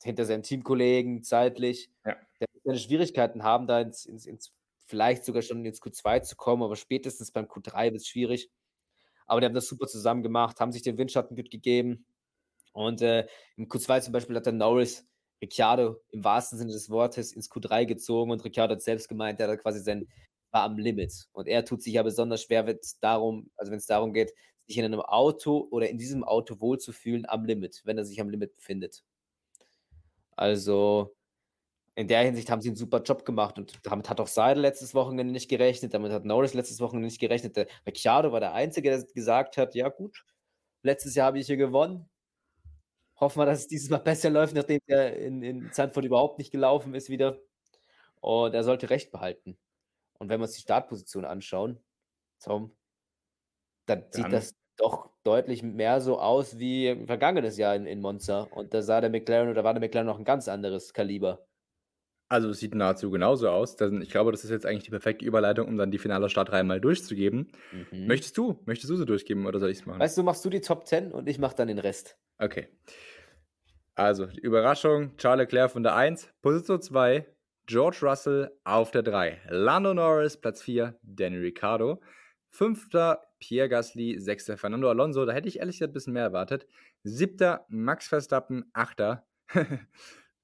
[0.02, 1.90] hinter seinen Teamkollegen zeitlich.
[2.04, 2.16] Ja.
[2.40, 4.52] Der wird seine Schwierigkeiten haben, da ins, ins, ins,
[4.86, 8.50] vielleicht sogar schon ins Q2 zu kommen, aber spätestens beim Q3 wird es schwierig.
[9.26, 12.04] Aber die haben das super zusammen gemacht, haben sich den Windschatten gut gegeben.
[12.72, 13.26] Und äh,
[13.56, 15.06] im Q2 zum Beispiel hat der Norris
[15.42, 19.48] Ricciardo im wahrsten Sinne des Wortes ins Q3 gezogen und Ricciardo hat selbst gemeint, er
[19.48, 20.06] hat quasi sein,
[20.52, 21.28] war am Limit.
[21.32, 24.32] Und er tut sich ja besonders schwer, wenn es darum, also wenn es darum geht,
[24.66, 28.30] sich in einem Auto oder in diesem Auto wohlzufühlen am Limit, wenn er sich am
[28.30, 29.02] Limit befindet.
[30.36, 31.14] Also
[31.94, 34.94] in der Hinsicht haben sie einen super Job gemacht und damit hat auch Seidel letztes
[34.94, 37.56] Wochenende nicht gerechnet, damit hat Norris letztes Wochenende nicht gerechnet.
[37.56, 40.24] Der Ricciardo war der Einzige, der gesagt hat, ja gut,
[40.82, 42.08] letztes Jahr habe ich hier gewonnen,
[43.22, 46.50] Hoffen wir, dass es dieses Mal besser läuft, nachdem er in, in Zandvoort überhaupt nicht
[46.50, 47.38] gelaufen ist wieder.
[48.20, 49.56] Und er sollte Recht behalten.
[50.18, 51.78] Und wenn wir uns die Startposition anschauen,
[52.42, 52.76] Tom,
[53.86, 54.32] dann sieht dann.
[54.32, 58.40] das doch deutlich mehr so aus wie vergangenes Jahr in, in Monza.
[58.40, 61.46] Und da sah der McLaren oder war der McLaren noch ein ganz anderes Kaliber.
[62.28, 63.76] Also es sieht nahezu genauso aus.
[63.80, 66.80] Ich glaube, das ist jetzt eigentlich die perfekte Überleitung, um dann die finale Startreihe mal
[66.80, 67.52] durchzugeben.
[67.70, 68.08] Mhm.
[68.08, 68.58] Möchtest du?
[68.64, 70.00] Möchtest du sie durchgeben oder soll ich es machen?
[70.00, 72.18] Weißt du, machst du die Top 10 und ich mache dann den Rest.
[72.38, 72.66] Okay.
[73.94, 77.26] Also, die Überraschung, Charles Leclerc von der 1, Position 2,
[77.66, 82.00] George Russell auf der 3, Lando Norris, Platz 4, Danny Ricciardo,
[82.50, 82.88] 5.
[83.38, 84.52] Pierre Gasly, 6.
[84.56, 86.66] Fernando Alonso, da hätte ich ehrlich gesagt ein bisschen mehr erwartet,
[87.04, 87.58] 7.
[87.68, 89.22] Max Verstappen, 8.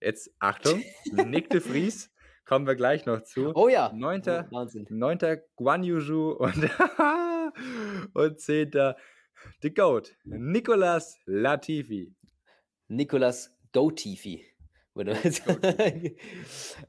[0.00, 0.82] Jetzt Achtung,
[1.12, 2.12] Nick de Vries,
[2.44, 3.52] kommen wir gleich noch zu.
[3.54, 3.92] Oh ja.
[3.92, 4.22] 9.
[4.26, 4.87] Oh, Wahnsinn.
[4.90, 5.18] 9.
[5.56, 6.70] Guan Yu Zhu und
[8.14, 8.96] Und zehnter,
[9.62, 12.14] The Goat, Nicolas Latifi.
[12.88, 14.44] Nicolas Goatifi.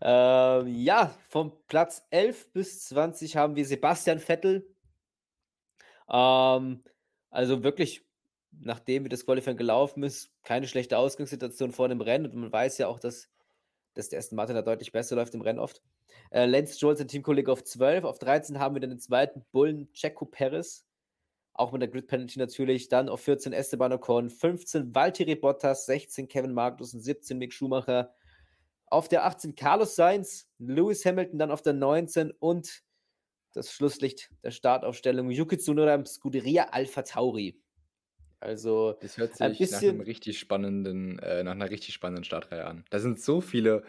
[0.01, 4.67] ähm, ja, vom Platz 11 bis 20 haben wir Sebastian Vettel.
[6.09, 6.83] Ähm,
[7.29, 8.03] also wirklich,
[8.51, 12.25] nachdem wie das Qualifying gelaufen ist, keine schlechte Ausgangssituation vor dem Rennen.
[12.25, 13.29] Und man weiß ja auch, dass,
[13.93, 15.83] dass der erste Martin da deutlich besser läuft im Rennen oft.
[16.31, 18.05] Äh, Lance Stroll, sein Teamkollege, auf 12.
[18.05, 20.88] Auf 13 haben wir dann den zweiten Bullen, Checo Perez.
[21.59, 22.87] Auch mit der Grid Penalty natürlich.
[22.87, 28.13] Dann auf 14 Esteban Ocon, 15 Valtteri Bottas, 16 Kevin Magnussen, 17 Mick Schumacher.
[28.85, 32.81] Auf der 18 Carlos Sainz, Lewis Hamilton dann auf der 19 und
[33.51, 37.61] das Schlusslicht der Startaufstellung Yuki Tsunoda im Scuderia Alpha Tauri.
[38.39, 42.23] Also das hört sich ein bisschen, nach einem richtig spannenden, äh, nach einer richtig spannenden
[42.23, 42.85] Startreihe an.
[42.89, 43.83] Da sind so viele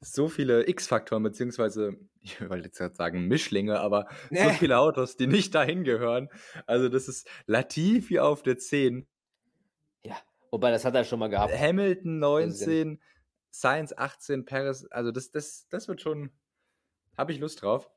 [0.00, 4.42] so viele X-Faktoren, beziehungsweise, ich wollte jetzt gerade sagen Mischlinge, aber nee.
[4.42, 6.28] so viele Autos, die nicht dahin gehören.
[6.66, 9.06] Also, das ist Latifi auf der 10.
[10.04, 10.16] Ja,
[10.50, 11.58] wobei das hat er schon mal gehabt.
[11.58, 13.00] Hamilton 19,
[13.52, 16.30] Science 18, Paris, also das, das, das wird schon,
[17.16, 17.90] habe ich Lust drauf.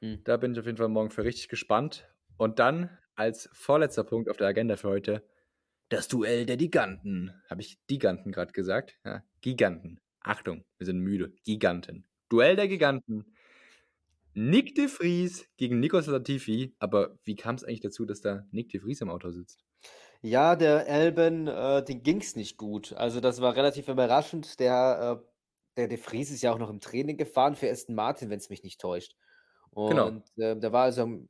[0.00, 0.20] Hm.
[0.24, 2.08] Da bin ich auf jeden Fall morgen für richtig gespannt.
[2.36, 5.24] Und dann als vorletzter Punkt auf der Agenda für heute
[5.88, 7.32] das Duell der Giganten.
[7.48, 8.98] Habe ich Giganten gerade gesagt?
[9.04, 10.00] Ja, Giganten.
[10.24, 11.32] Achtung, wir sind müde.
[11.44, 12.04] Giganten.
[12.28, 13.34] Duell der Giganten.
[14.34, 16.74] Nick de Vries gegen Nikos Latifi.
[16.78, 19.64] Aber wie kam es eigentlich dazu, dass da Nick de Vries im Auto sitzt?
[20.22, 22.92] Ja, der Elben, äh, den ging es nicht gut.
[22.92, 24.60] Also das war relativ überraschend.
[24.60, 25.26] Der, äh,
[25.76, 28.48] der de Vries ist ja auch noch im Training gefahren für Aston Martin, wenn es
[28.48, 29.16] mich nicht täuscht.
[29.74, 30.06] Genau.
[30.06, 30.52] Und genau.
[30.52, 31.26] äh, der war also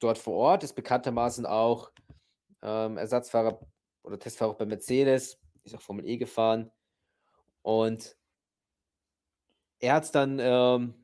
[0.00, 1.92] dort vor Ort, ist bekanntermaßen auch
[2.62, 3.60] ähm, Ersatzfahrer
[4.02, 6.70] oder Testfahrer bei Mercedes, ist auch Formel E gefahren.
[7.64, 8.14] Und
[9.80, 10.94] er hat es dann, ähm,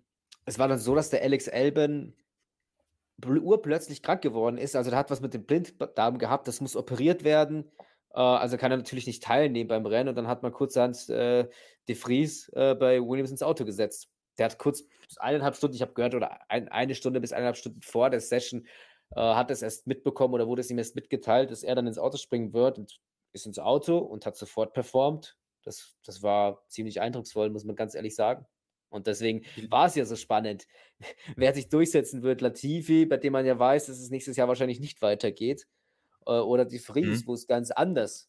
[0.45, 2.15] es war dann so, dass der Alex Elben
[3.25, 4.77] urplötzlich krank geworden ist.
[4.77, 7.71] Also, der hat was mit dem Blinddarm gehabt, das muss operiert werden.
[8.15, 10.11] Äh, also kann er natürlich nicht teilnehmen beim Rennen.
[10.11, 11.49] Und dann hat man kurzerhand äh,
[11.89, 14.11] De Vries äh, bei Williams ins Auto gesetzt.
[14.39, 14.85] Der hat kurz
[15.17, 18.67] eineinhalb Stunden, ich habe gehört, oder ein, eine Stunde bis eineinhalb Stunden vor der Session
[19.17, 21.99] äh, hat es erst mitbekommen oder wurde es ihm erst mitgeteilt, dass er dann ins
[21.99, 23.01] Auto springen wird und
[23.33, 25.37] ist ins Auto und hat sofort performt.
[25.65, 28.47] Das, das war ziemlich eindrucksvoll, muss man ganz ehrlich sagen.
[28.89, 30.67] Und deswegen war es ja so spannend,
[31.37, 32.41] wer sich durchsetzen wird.
[32.41, 35.67] Latifi, bei dem man ja weiß, dass es nächstes Jahr wahrscheinlich nicht weitergeht.
[36.27, 37.27] Äh, oder die Fries, mhm.
[37.27, 38.29] wo es ganz anders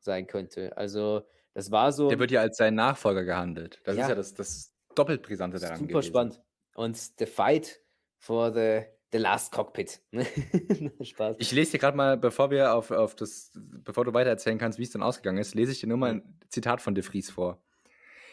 [0.00, 0.76] sein könnte.
[0.76, 1.22] Also,
[1.54, 2.08] das war so.
[2.08, 3.80] Der wird ja als sein Nachfolger gehandelt.
[3.84, 5.78] Das ja, ist ja das, das doppelt brisante daran.
[5.78, 6.08] Super gewesen.
[6.08, 6.42] spannend.
[6.74, 7.80] Und the fight
[8.18, 8.82] for the
[9.12, 10.00] The Last Cockpit.
[11.02, 11.36] Spaß.
[11.38, 14.78] Ich lese dir gerade mal, bevor wir auf, auf das, bevor du weiter erzählen kannst,
[14.78, 17.30] wie es dann ausgegangen ist, lese ich dir nur mal ein Zitat von De Vries
[17.30, 17.62] vor.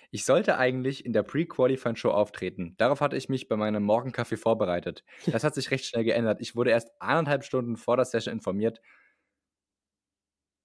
[0.09, 2.75] Ich sollte eigentlich in der Pre-Qualifying-Show auftreten.
[2.77, 5.03] Darauf hatte ich mich bei meinem Morgenkaffee vorbereitet.
[5.25, 6.39] Das hat sich recht schnell geändert.
[6.39, 8.79] Ich wurde erst eineinhalb Stunden vor der Session informiert,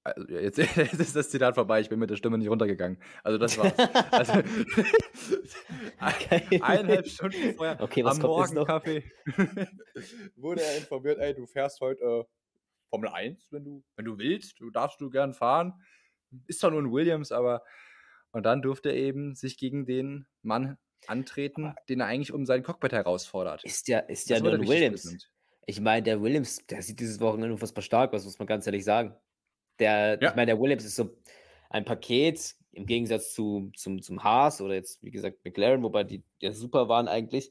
[0.04, 2.98] also jetzt, jetzt, ist das Zitat vorbei, ich bin mit der Stimme nicht runtergegangen.
[3.22, 3.72] Also das war's.
[4.10, 4.32] also,
[6.00, 6.60] okay.
[6.62, 9.04] eineinhalb Stunden vorher okay, am Morgenkaffee
[10.36, 12.24] wurde er informiert, ey, du fährst heute äh,
[12.90, 15.74] Formel 1, wenn du, wenn du willst, du darfst du gern fahren.
[16.46, 17.62] Ist zwar nur ein Williams, aber
[18.32, 22.62] und dann durfte er eben sich gegen den Mann antreten, den er eigentlich um sein
[22.62, 23.62] Cockpit herausfordert.
[23.64, 25.28] Ist ja, ist ja nur ein Williams.
[25.66, 28.84] Ich meine, der Williams, der sieht dieses Wochenende unfassbar stark aus, muss man ganz ehrlich
[28.84, 29.14] sagen.
[29.82, 30.30] Der, ja.
[30.30, 31.10] ich meine, der Williams ist so
[31.70, 36.22] ein Paket im Gegensatz zu, zum, zum Haas oder jetzt, wie gesagt, McLaren, wobei die
[36.40, 37.50] ja super waren eigentlich.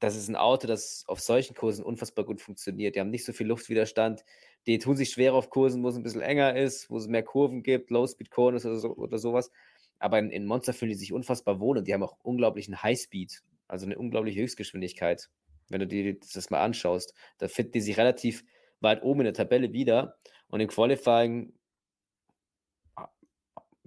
[0.00, 2.94] Das ist ein Auto, das auf solchen Kursen unfassbar gut funktioniert.
[2.94, 4.22] Die haben nicht so viel Luftwiderstand.
[4.66, 7.22] Die tun sich schwer auf Kursen, wo es ein bisschen enger ist, wo es mehr
[7.22, 9.50] Kurven gibt, Low-Speed-Corners oder, so, oder sowas.
[9.98, 13.42] Aber in, in Monster fühlen die sich unfassbar wohl und die haben auch unglaublichen Highspeed,
[13.66, 15.30] also eine unglaubliche Höchstgeschwindigkeit.
[15.68, 18.44] Wenn du dir das mal anschaust, da finden die sich relativ
[18.80, 20.16] weit oben in der Tabelle wieder.
[20.50, 21.52] Und im Qualifying
[22.96, 23.08] ah,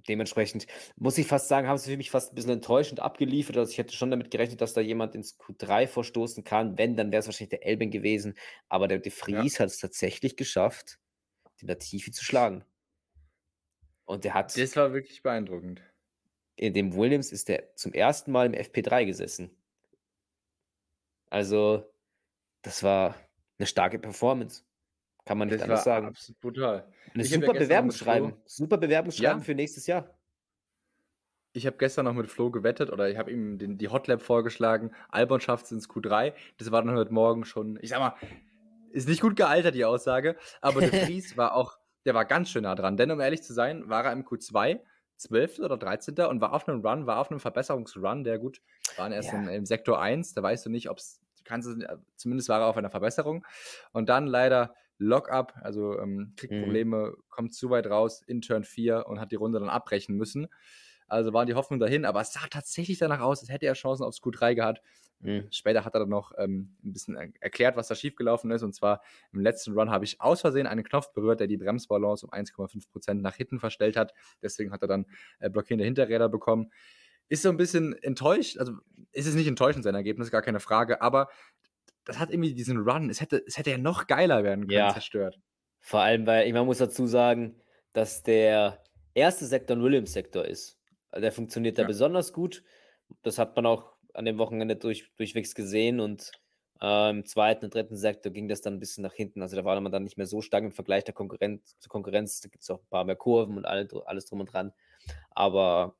[0.07, 3.57] dementsprechend muss ich fast sagen, haben sie für mich fast ein bisschen enttäuschend abgeliefert.
[3.57, 6.77] Also ich hätte schon damit gerechnet, dass da jemand ins Q3 vorstoßen kann.
[6.77, 8.35] Wenn, dann wäre es wahrscheinlich der Elben gewesen.
[8.69, 9.59] Aber der De Vries ja.
[9.59, 10.99] hat es tatsächlich geschafft,
[11.61, 12.63] den Latifi zu schlagen.
[14.05, 14.57] Und der hat.
[14.57, 15.81] Das war wirklich beeindruckend.
[16.55, 19.57] In dem Williams ist der zum ersten Mal im FP3 gesessen.
[21.29, 21.91] Also,
[22.61, 23.15] das war
[23.57, 24.63] eine starke Performance.
[25.25, 26.07] Kann man nicht das anders sagen.
[26.07, 26.87] Absolut brutal.
[27.13, 28.33] Eine super Bewerbungsschreiben.
[28.45, 29.43] Super Bewerbungsschreiben ja.
[29.43, 30.09] für nächstes Jahr.
[31.53, 34.91] Ich habe gestern noch mit Flo gewettet oder ich habe ihm den, die Hotlap vorgeschlagen.
[35.09, 36.33] Albon schafft es ins Q3.
[36.57, 38.15] Das war dann heute Morgen schon, ich sag mal,
[38.91, 40.35] ist nicht gut gealtert, die Aussage.
[40.61, 42.97] Aber der Fries war auch, der war ganz schön nah dran.
[42.97, 44.79] Denn um ehrlich zu sein, war er im Q2
[45.17, 45.59] 12.
[45.59, 46.15] oder 13.
[46.21, 48.61] und war auf einem Run, war auf einem Verbesserungsrun, der gut,
[48.97, 49.39] waren erst ja.
[49.39, 52.67] im, im, Sektor 1, da weißt du nicht, ob es kannst du, zumindest war er
[52.67, 53.45] auf einer Verbesserung.
[53.91, 56.63] Und dann leider Lockup, also ähm, kriegt mhm.
[56.63, 60.47] Probleme, kommt zu weit raus in Turn 4 und hat die Runde dann abbrechen müssen.
[61.07, 64.03] Also waren die Hoffnungen dahin, aber es sah tatsächlich danach aus, als hätte er Chancen
[64.03, 64.81] aufs Q3 gehabt.
[65.19, 65.47] Mhm.
[65.51, 68.63] Später hat er dann noch ähm, ein bisschen erklärt, was da schiefgelaufen ist.
[68.63, 69.01] Und zwar
[69.31, 73.13] im letzten Run habe ich aus Versehen einen Knopf berührt, der die Bremsbalance um 1,5%
[73.15, 74.13] nach hinten verstellt hat.
[74.41, 75.05] Deswegen hat er dann
[75.39, 76.71] äh, blockierende Hinterräder bekommen.
[77.29, 78.73] Ist so ein bisschen enttäuscht, also
[79.11, 81.29] ist es nicht enttäuschend sein Ergebnis, gar keine Frage, aber
[82.05, 84.93] das hat irgendwie diesen Run, es hätte, es hätte ja noch geiler werden können, ja.
[84.93, 85.39] zerstört.
[85.79, 87.61] Vor allem, weil ich man muss dazu sagen,
[87.93, 88.81] dass der
[89.13, 90.79] erste Sektor ein Williams-Sektor ist.
[91.15, 91.87] Der funktioniert da ja.
[91.87, 92.63] besonders gut.
[93.21, 96.31] Das hat man auch an dem Wochenende durch, durchwegs gesehen und
[96.81, 99.41] äh, im zweiten und dritten Sektor ging das dann ein bisschen nach hinten.
[99.41, 102.41] Also da war man dann nicht mehr so stark im Vergleich der Konkurrenz zur Konkurrenz.
[102.41, 104.73] Da gibt es auch ein paar mehr Kurven und alle, alles drum und dran.
[105.31, 105.95] Aber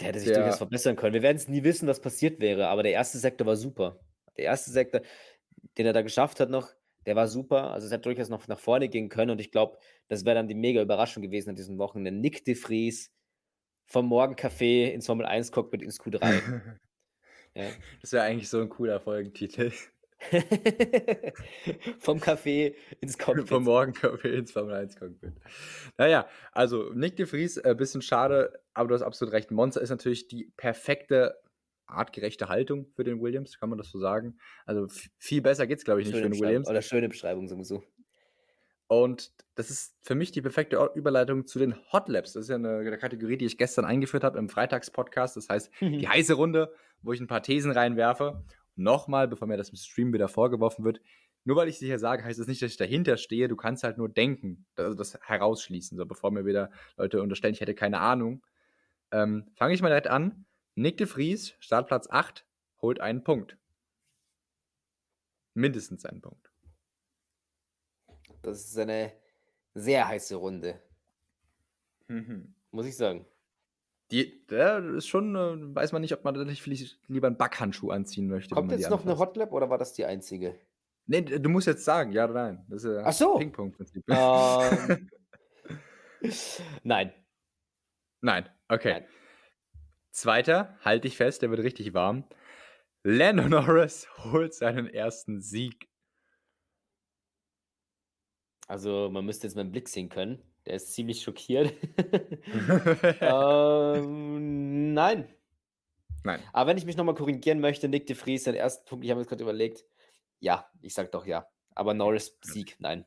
[0.00, 1.14] der hätte sich der, durchaus verbessern können.
[1.14, 4.00] Wir werden es nie wissen, was passiert wäre, aber der erste Sektor war super.
[4.36, 5.02] Der erste Sektor,
[5.78, 6.70] den er da geschafft hat noch,
[7.06, 7.72] der war super.
[7.72, 10.48] Also es hätte durchaus noch nach vorne gehen können und ich glaube, das wäre dann
[10.48, 12.12] die mega Überraschung gewesen an diesem Wochenende.
[12.12, 13.12] Nick de Vries
[13.86, 16.20] vom Morgencafé ins Formel 1 Cockpit ins Q3.
[17.54, 17.64] ja.
[18.00, 19.72] Das wäre eigentlich so ein cooler Folgentitel.
[21.98, 23.48] Vom Café ins Cockpit.
[23.48, 25.32] Vom Morgencafé ins Formel 1 Cockpit.
[25.98, 29.50] Naja, also Nick de Vries, ein äh, bisschen schade, aber du hast absolut recht.
[29.50, 31.41] Monster ist natürlich die perfekte
[31.92, 34.38] artgerechte Haltung für den Williams, kann man das so sagen.
[34.66, 34.86] Also
[35.18, 36.68] viel besser geht es, glaube ich, nicht schöne für den Williams.
[36.68, 37.82] Oder schöne Beschreibung sowieso.
[38.88, 42.34] Und das ist für mich die perfekte Überleitung zu den Hot Labs.
[42.34, 45.36] Das ist ja eine, eine Kategorie, die ich gestern eingeführt habe im Freitagspodcast.
[45.36, 48.44] Das heißt, die heiße Runde, wo ich ein paar Thesen reinwerfe.
[48.76, 51.00] Nochmal, bevor mir das im Stream wieder vorgeworfen wird,
[51.44, 53.48] nur weil ich sicher sage, heißt das nicht, dass ich dahinter stehe.
[53.48, 55.98] Du kannst halt nur denken, also das herausschließen.
[55.98, 58.44] So, bevor mir wieder Leute unterstellen, ich hätte keine Ahnung.
[59.10, 60.44] Ähm, Fange ich mal direkt an.
[60.74, 62.46] Nick de Vries, Startplatz 8,
[62.80, 63.58] holt einen Punkt.
[65.54, 66.50] Mindestens einen Punkt.
[68.42, 69.12] Das ist eine
[69.74, 70.80] sehr heiße Runde.
[72.08, 72.54] Mhm.
[72.70, 73.26] Muss ich sagen.
[74.10, 77.38] Die, der ist schon, äh, weiß man nicht, ob man da nicht vielleicht lieber einen
[77.38, 78.54] Backhandschuh anziehen möchte.
[78.54, 80.58] Kommt jetzt noch eine Hotlap oder war das die einzige?
[81.06, 82.64] Nee, du musst jetzt sagen, ja oder nein.
[82.68, 83.38] Das ist Ach so.
[83.38, 84.04] Ping-Pong-Prinzip.
[84.08, 85.10] Ähm,
[86.82, 87.12] nein.
[88.20, 88.92] Nein, okay.
[88.92, 89.04] Nein.
[90.12, 92.24] Zweiter, halte ich fest, der wird richtig warm.
[93.02, 95.88] Lando Norris holt seinen ersten Sieg.
[98.68, 100.42] Also, man müsste jetzt meinen Blick sehen können.
[100.66, 101.72] Der ist ziemlich schockiert.
[103.20, 105.34] ähm, nein.
[106.24, 106.40] Nein.
[106.52, 109.20] Aber wenn ich mich nochmal korrigieren möchte, Nick de Vries, den ersten Punkt, ich habe
[109.20, 109.84] jetzt gerade überlegt,
[110.38, 111.48] ja, ich sag doch ja.
[111.74, 113.04] Aber Norris Sieg, nein.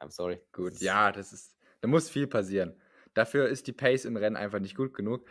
[0.00, 0.40] I'm sorry.
[0.52, 2.74] Gut, ja, das ist, da muss viel passieren.
[3.14, 5.24] Dafür ist die Pace im Rennen einfach nicht gut genug.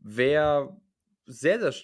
[0.00, 0.80] Wer
[1.26, 1.74] sehr, sehr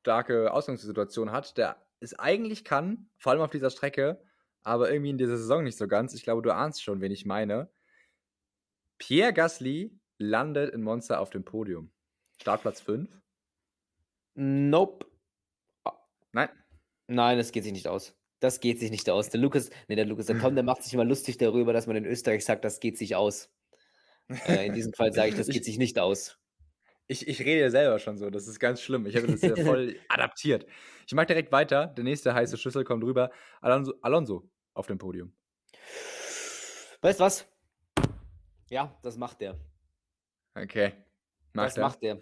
[0.00, 4.22] starke Ausgangssituation hat, der es eigentlich kann, vor allem auf dieser Strecke,
[4.62, 6.14] aber irgendwie in dieser Saison nicht so ganz.
[6.14, 7.70] Ich glaube, du ahnst schon, wen ich meine.
[8.98, 11.92] Pierre Gasly landet in Monster auf dem Podium.
[12.40, 13.20] Startplatz 5?
[14.34, 15.06] Nope.
[16.32, 16.48] Nein.
[17.06, 18.14] Nein, das geht sich nicht aus.
[18.40, 19.30] Das geht sich nicht aus.
[19.30, 21.96] Der Lukas, nee, der Lukas, der Tom, der macht sich immer lustig darüber, dass man
[21.96, 23.50] in Österreich sagt, das geht sich aus.
[24.28, 26.38] Äh, in diesem Fall sage ich, das geht sich nicht aus.
[27.08, 29.06] Ich, ich rede ja selber schon so, das ist ganz schlimm.
[29.06, 30.66] Ich habe das ja voll adaptiert.
[31.06, 31.86] Ich mache direkt weiter.
[31.86, 33.30] Der nächste heiße Schlüssel kommt rüber.
[33.60, 35.32] Alonso, Alonso auf dem Podium.
[37.02, 37.46] Weißt du was?
[38.70, 39.56] Ja, das macht der.
[40.54, 40.92] Okay.
[41.52, 41.82] Macht das er.
[41.82, 42.20] macht der.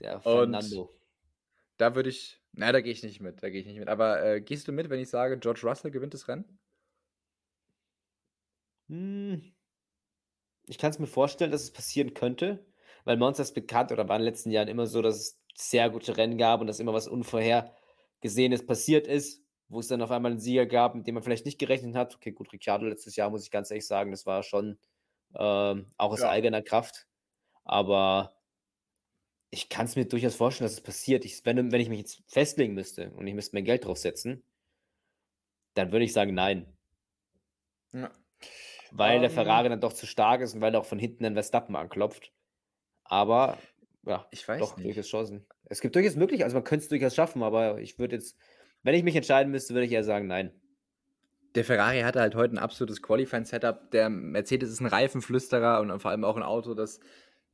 [0.00, 0.82] Der Fernando.
[0.82, 0.90] Und
[1.78, 2.38] da würde ich.
[2.52, 3.42] Na, da gehe ich nicht mit.
[3.42, 3.88] Da gehe ich nicht mit.
[3.88, 6.58] Aber äh, gehst du mit, wenn ich sage, George Russell gewinnt das Rennen?
[8.88, 9.54] Hm.
[10.66, 12.64] Ich kann es mir vorstellen, dass es passieren könnte,
[13.04, 15.90] weil Monster ist bekannt oder war in den letzten Jahren immer so, dass es sehr
[15.90, 20.32] gute Rennen gab und dass immer was Unvorhergesehenes passiert ist wo es dann auf einmal
[20.32, 22.14] einen Sieger gab, mit dem man vielleicht nicht gerechnet hat.
[22.14, 24.78] Okay, gut, Ricciardo letztes Jahr, muss ich ganz ehrlich sagen, das war schon
[25.34, 26.28] ähm, auch aus ja.
[26.28, 27.06] eigener Kraft.
[27.64, 28.34] Aber
[29.50, 31.24] ich kann es mir durchaus vorstellen, dass es passiert.
[31.24, 34.42] Ich, wenn, wenn ich mich jetzt festlegen müsste und ich müsste mein Geld draufsetzen,
[35.72, 36.66] dann würde ich sagen, nein.
[37.92, 38.10] Ja.
[38.90, 39.34] Weil um, der ähm.
[39.34, 42.30] Ferrari dann doch zu stark ist und weil er auch von hinten den Verstappen anklopft.
[43.12, 43.58] Aber
[44.06, 44.86] ja, ich weiß doch nicht.
[44.86, 45.46] durchaus Chancen.
[45.66, 48.36] Es gibt durchaus möglich, also man könnte es durchaus schaffen, aber ich würde jetzt
[48.82, 50.52] wenn ich mich entscheiden müsste, würde ich eher sagen, nein.
[51.54, 53.90] Der Ferrari hatte halt heute ein absolutes Qualifying-Setup.
[53.90, 56.98] Der Mercedes ist ein Reifenflüsterer und vor allem auch ein Auto, das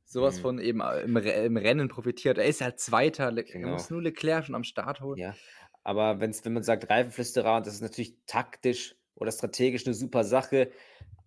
[0.05, 0.41] sowas mhm.
[0.41, 2.37] von eben im, im, Rennen profitiert.
[2.37, 3.31] Er ist halt Zweiter.
[3.31, 3.67] Genau.
[3.67, 5.19] Er muss nur Leclerc schon am Start holen.
[5.19, 5.35] Ja,
[5.83, 10.71] aber wenn's, wenn man sagt Reifenflüsterer, das ist natürlich taktisch oder strategisch eine super Sache,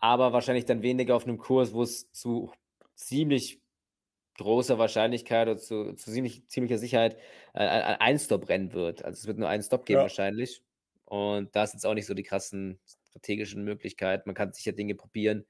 [0.01, 2.51] aber wahrscheinlich dann weniger auf einem Kurs, wo es zu
[2.95, 3.62] ziemlich
[4.39, 7.17] großer Wahrscheinlichkeit oder zu, zu ziemlich, ziemlicher Sicherheit
[7.55, 9.05] äh, ein Ein-Stop-Rennen wird.
[9.05, 10.03] Also es wird nur einen Stop geben Ja.
[10.03, 10.63] wahrscheinlich.
[11.05, 14.23] Und da sind jetzt auch nicht so die krassen strategischen Möglichkeiten.
[14.27, 15.45] Man kann sicher Dinge probieren,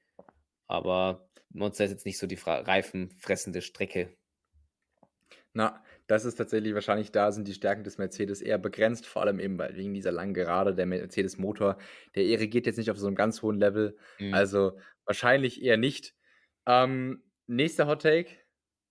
[0.67, 4.17] aber Monster ist jetzt nicht so die reifenfressende Strecke.
[5.53, 9.39] Na, das ist tatsächlich wahrscheinlich, da sind die Stärken des Mercedes eher begrenzt, vor allem
[9.39, 10.73] eben weil wegen dieser langen Gerade.
[10.73, 11.77] Der Mercedes-Motor,
[12.15, 13.95] der irrigiert jetzt nicht auf so einem ganz hohen Level.
[14.19, 14.33] Mhm.
[14.33, 16.15] Also wahrscheinlich eher nicht.
[16.65, 18.31] Ähm, nächster Hot Take.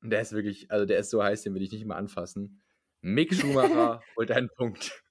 [0.03, 2.61] Und der ist wirklich, also der ist so heiß, den will ich nicht mal anfassen.
[3.01, 5.03] Mick Schumacher holt einen Punkt.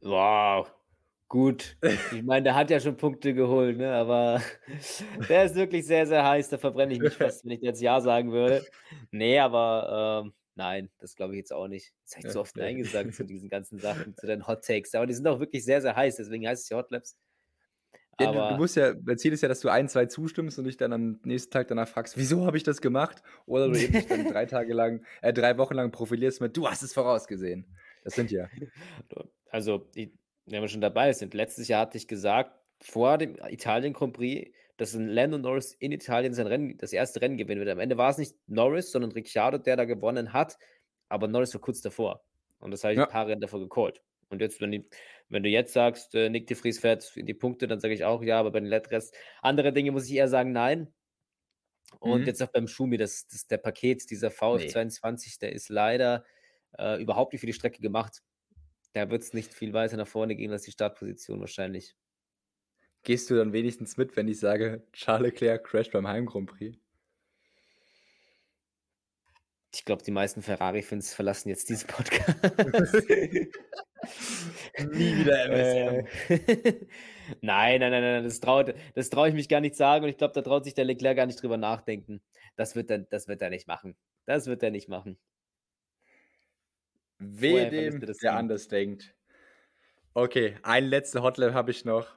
[0.00, 0.72] Wow,
[1.28, 1.76] gut.
[2.12, 3.92] Ich meine, der hat ja schon Punkte geholt, ne?
[3.92, 4.40] aber
[5.28, 6.48] der ist wirklich sehr, sehr heiß.
[6.48, 8.64] Da verbrenne ich mich fast, wenn ich jetzt Ja sagen würde.
[9.10, 11.92] Nee, aber ähm, nein, das glaube ich jetzt auch nicht.
[12.04, 12.56] Das habe ich zu oft.
[12.56, 14.94] Nein gesagt zu diesen ganzen Sachen, zu den Hot Takes.
[14.94, 17.16] Aber die sind auch wirklich sehr, sehr heiß, deswegen heißt es ja Hot Laps.
[18.20, 20.58] Ja, du, du Aber musst ja, das Ziel ist ja, dass du ein, zwei zustimmst
[20.58, 23.22] und dich dann am nächsten Tag danach fragst, wieso habe ich das gemacht?
[23.46, 26.68] Oder du eben dich dann drei Tage lang, äh, drei Wochen lang profilierst mit, du
[26.68, 27.66] hast es vorausgesehen.
[28.02, 28.48] Das sind ja.
[29.50, 30.12] also, ich,
[30.46, 34.52] wenn wir schon dabei sind, letztes Jahr hatte ich gesagt, vor dem Italien Grand Prix,
[34.76, 37.70] dass ein Lando Norris in Italien sein Rennen, das erste Rennen gewinnen wird.
[37.70, 40.58] Am Ende war es nicht Norris, sondern Ricciardo, der da gewonnen hat,
[41.08, 42.24] aber Norris war kurz davor.
[42.60, 43.04] Und das habe ich Ja.
[43.04, 44.02] ein paar Rennen davor gecallt.
[44.30, 44.88] Und jetzt, wenn, die,
[45.28, 48.04] wenn du jetzt sagst, äh, Nick de Vries fährt in die Punkte, dann sage ich
[48.04, 50.92] auch ja, aber bei den Rest, andere Dinge muss ich eher sagen nein.
[52.00, 52.26] Und Mhm.
[52.26, 56.24] jetzt auch beim Schumi, das, das der Paket, dieser VF22, der ist leider
[56.78, 58.22] äh, überhaupt nicht für die Strecke gemacht.
[58.92, 61.96] Da wird es nicht viel weiter nach vorne gehen als die Startposition wahrscheinlich.
[63.02, 66.78] Gehst du dann wenigstens mit, wenn ich sage, Charles Leclerc crasht beim Heim Grand Prix?
[69.74, 72.36] Ich glaube, die meisten Ferrari-Fans verlassen jetzt diesen Podcast.
[74.92, 76.06] Nie wieder MSM.
[76.28, 76.86] Äh,
[77.42, 80.16] nein, nein, nein, nein, das traue das trau ich mich gar nicht sagen und ich
[80.16, 82.22] glaube, da traut sich der Leclerc gar nicht drüber nachdenken.
[82.56, 83.96] Das wird er, das wird er nicht machen.
[84.24, 85.18] Das wird er nicht machen.
[87.18, 88.30] Verlässt dem, er der Team.
[88.30, 89.14] anders denkt.
[90.14, 92.16] Okay, ein letzter Hotlap habe ich noch.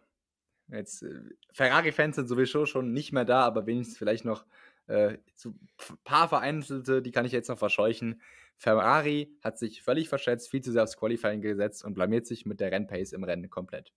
[0.70, 1.20] Jetzt, äh,
[1.52, 4.46] Ferrari-Fans sind sowieso schon nicht mehr da, aber wenigstens vielleicht noch
[4.92, 8.22] äh, so ein paar vereinzelte, die kann ich jetzt noch verscheuchen.
[8.58, 12.60] Ferrari hat sich völlig verschätzt, viel zu sehr aufs Qualifying gesetzt und blamiert sich mit
[12.60, 13.92] der Rennpace im Rennen komplett.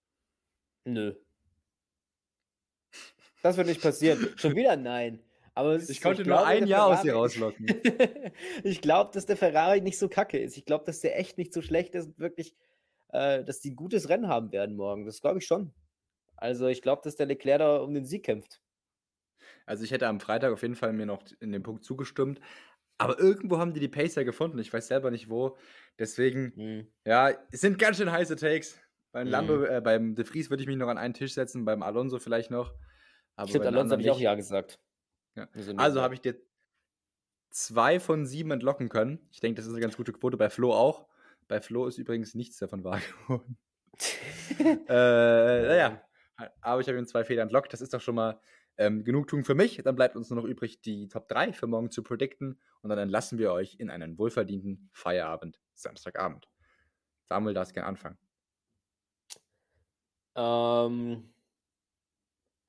[0.84, 1.14] Nö.
[3.42, 4.28] Das wird nicht passieren.
[4.36, 5.20] Schon wieder nein.
[5.56, 7.66] Aber Ich konnte nur glaube, ein Jahr aus dir Ferrari- rauslocken.
[8.64, 10.56] ich glaube, dass der Ferrari nicht so kacke ist.
[10.56, 12.06] Ich glaube, dass der echt nicht so schlecht ist.
[12.06, 12.56] und Wirklich,
[13.10, 15.04] äh, dass die ein gutes Rennen haben werden morgen.
[15.04, 15.72] Das glaube ich schon.
[16.36, 18.60] Also ich glaube, dass der Leclerc da um den Sieg kämpft.
[19.66, 22.40] Also ich hätte am Freitag auf jeden Fall mir noch in dem Punkt zugestimmt.
[22.98, 24.58] Aber irgendwo haben die die Pacer gefunden.
[24.58, 25.56] Ich weiß selber nicht wo.
[25.98, 26.86] Deswegen, Hm.
[27.04, 28.78] ja, es sind ganz schön heiße Takes.
[29.12, 29.32] Beim Mhm.
[29.32, 32.18] Lando, äh, beim De Vries würde ich mich noch an einen Tisch setzen, beim Alonso
[32.18, 32.74] vielleicht noch.
[33.36, 34.18] Aber Stimmt, Alonso habe ich auch.
[34.20, 34.78] Ja gesagt.
[35.36, 35.48] Ja.
[35.54, 36.36] Also, Also habe ich dir
[37.50, 39.28] zwei von sieben entlocken können.
[39.32, 40.36] Ich denke, das ist eine ganz gute Quote.
[40.36, 41.06] Bei Flo auch.
[41.48, 43.56] Bei Flo ist übrigens nichts davon wahr geworden.
[44.88, 46.02] äh, naja,
[46.60, 47.72] aber ich habe ihm zwei Fehler entlockt.
[47.72, 48.40] Das ist doch schon mal
[48.76, 49.80] ähm, Genugtuung für mich.
[49.84, 52.60] Dann bleibt uns nur noch übrig, die Top 3 für morgen zu predikten.
[52.82, 56.48] Und dann entlassen wir euch in einen wohlverdienten Feierabend, Samstagabend.
[57.24, 58.18] Samuel, darfst gerne anfangen.
[60.36, 61.32] Ähm,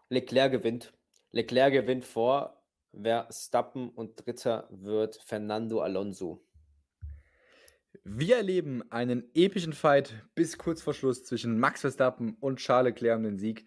[0.09, 0.93] Leclerc gewinnt.
[1.31, 2.63] Leclerc gewinnt vor
[2.93, 6.45] Verstappen und dritter wird Fernando Alonso.
[8.03, 13.17] Wir erleben einen epischen Fight bis kurz vor Schluss zwischen Max Verstappen und Charles Leclerc
[13.17, 13.65] um den Sieg.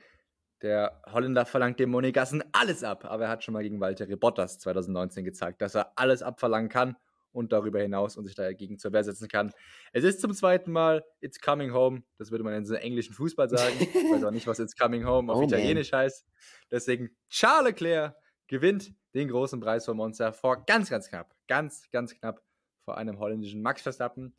[0.63, 4.59] Der Holländer verlangt dem Monegassen alles ab, aber er hat schon mal gegen Valtteri Bottas
[4.59, 6.97] 2019 gezeigt, dass er alles abverlangen kann
[7.33, 9.53] und darüber hinaus und sich dagegen zur Wehr setzen kann.
[9.93, 12.03] Es ist zum zweiten Mal It's Coming Home.
[12.19, 13.75] Das würde man in so englischen Fußball sagen.
[13.79, 15.49] Ich weiß auch nicht, was It's Coming Home auf Oh, man.
[15.49, 16.27] Italienisch heißt.
[16.71, 18.17] Deswegen Charles Leclerc
[18.49, 22.43] gewinnt den großen Preis von Monza vor ganz, ganz knapp, ganz, ganz knapp
[22.85, 24.35] vor einem holländischen Max Verstappen.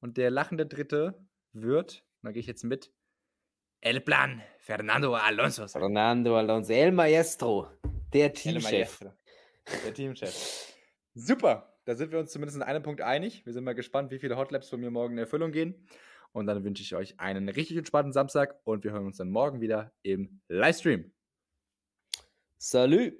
[0.00, 2.92] Und der lachende Dritte wird, da gehe ich jetzt mit,
[3.80, 5.66] El Plan Fernando Alonso.
[5.66, 5.80] sein.
[5.80, 7.70] Fernando Alonso, El Maestro,
[8.12, 9.00] der Teamchef.
[9.84, 10.74] Der Teamchef.
[11.14, 13.46] Super, da sind wir uns zumindest in einem Punkt einig.
[13.46, 15.86] Wir sind mal gespannt, wie viele Hotlaps von mir morgen in Erfüllung gehen.
[16.32, 19.60] Und dann wünsche ich euch einen richtig entspannten Samstag und wir hören uns dann morgen
[19.60, 21.12] wieder im Livestream.
[22.58, 23.14] Salut!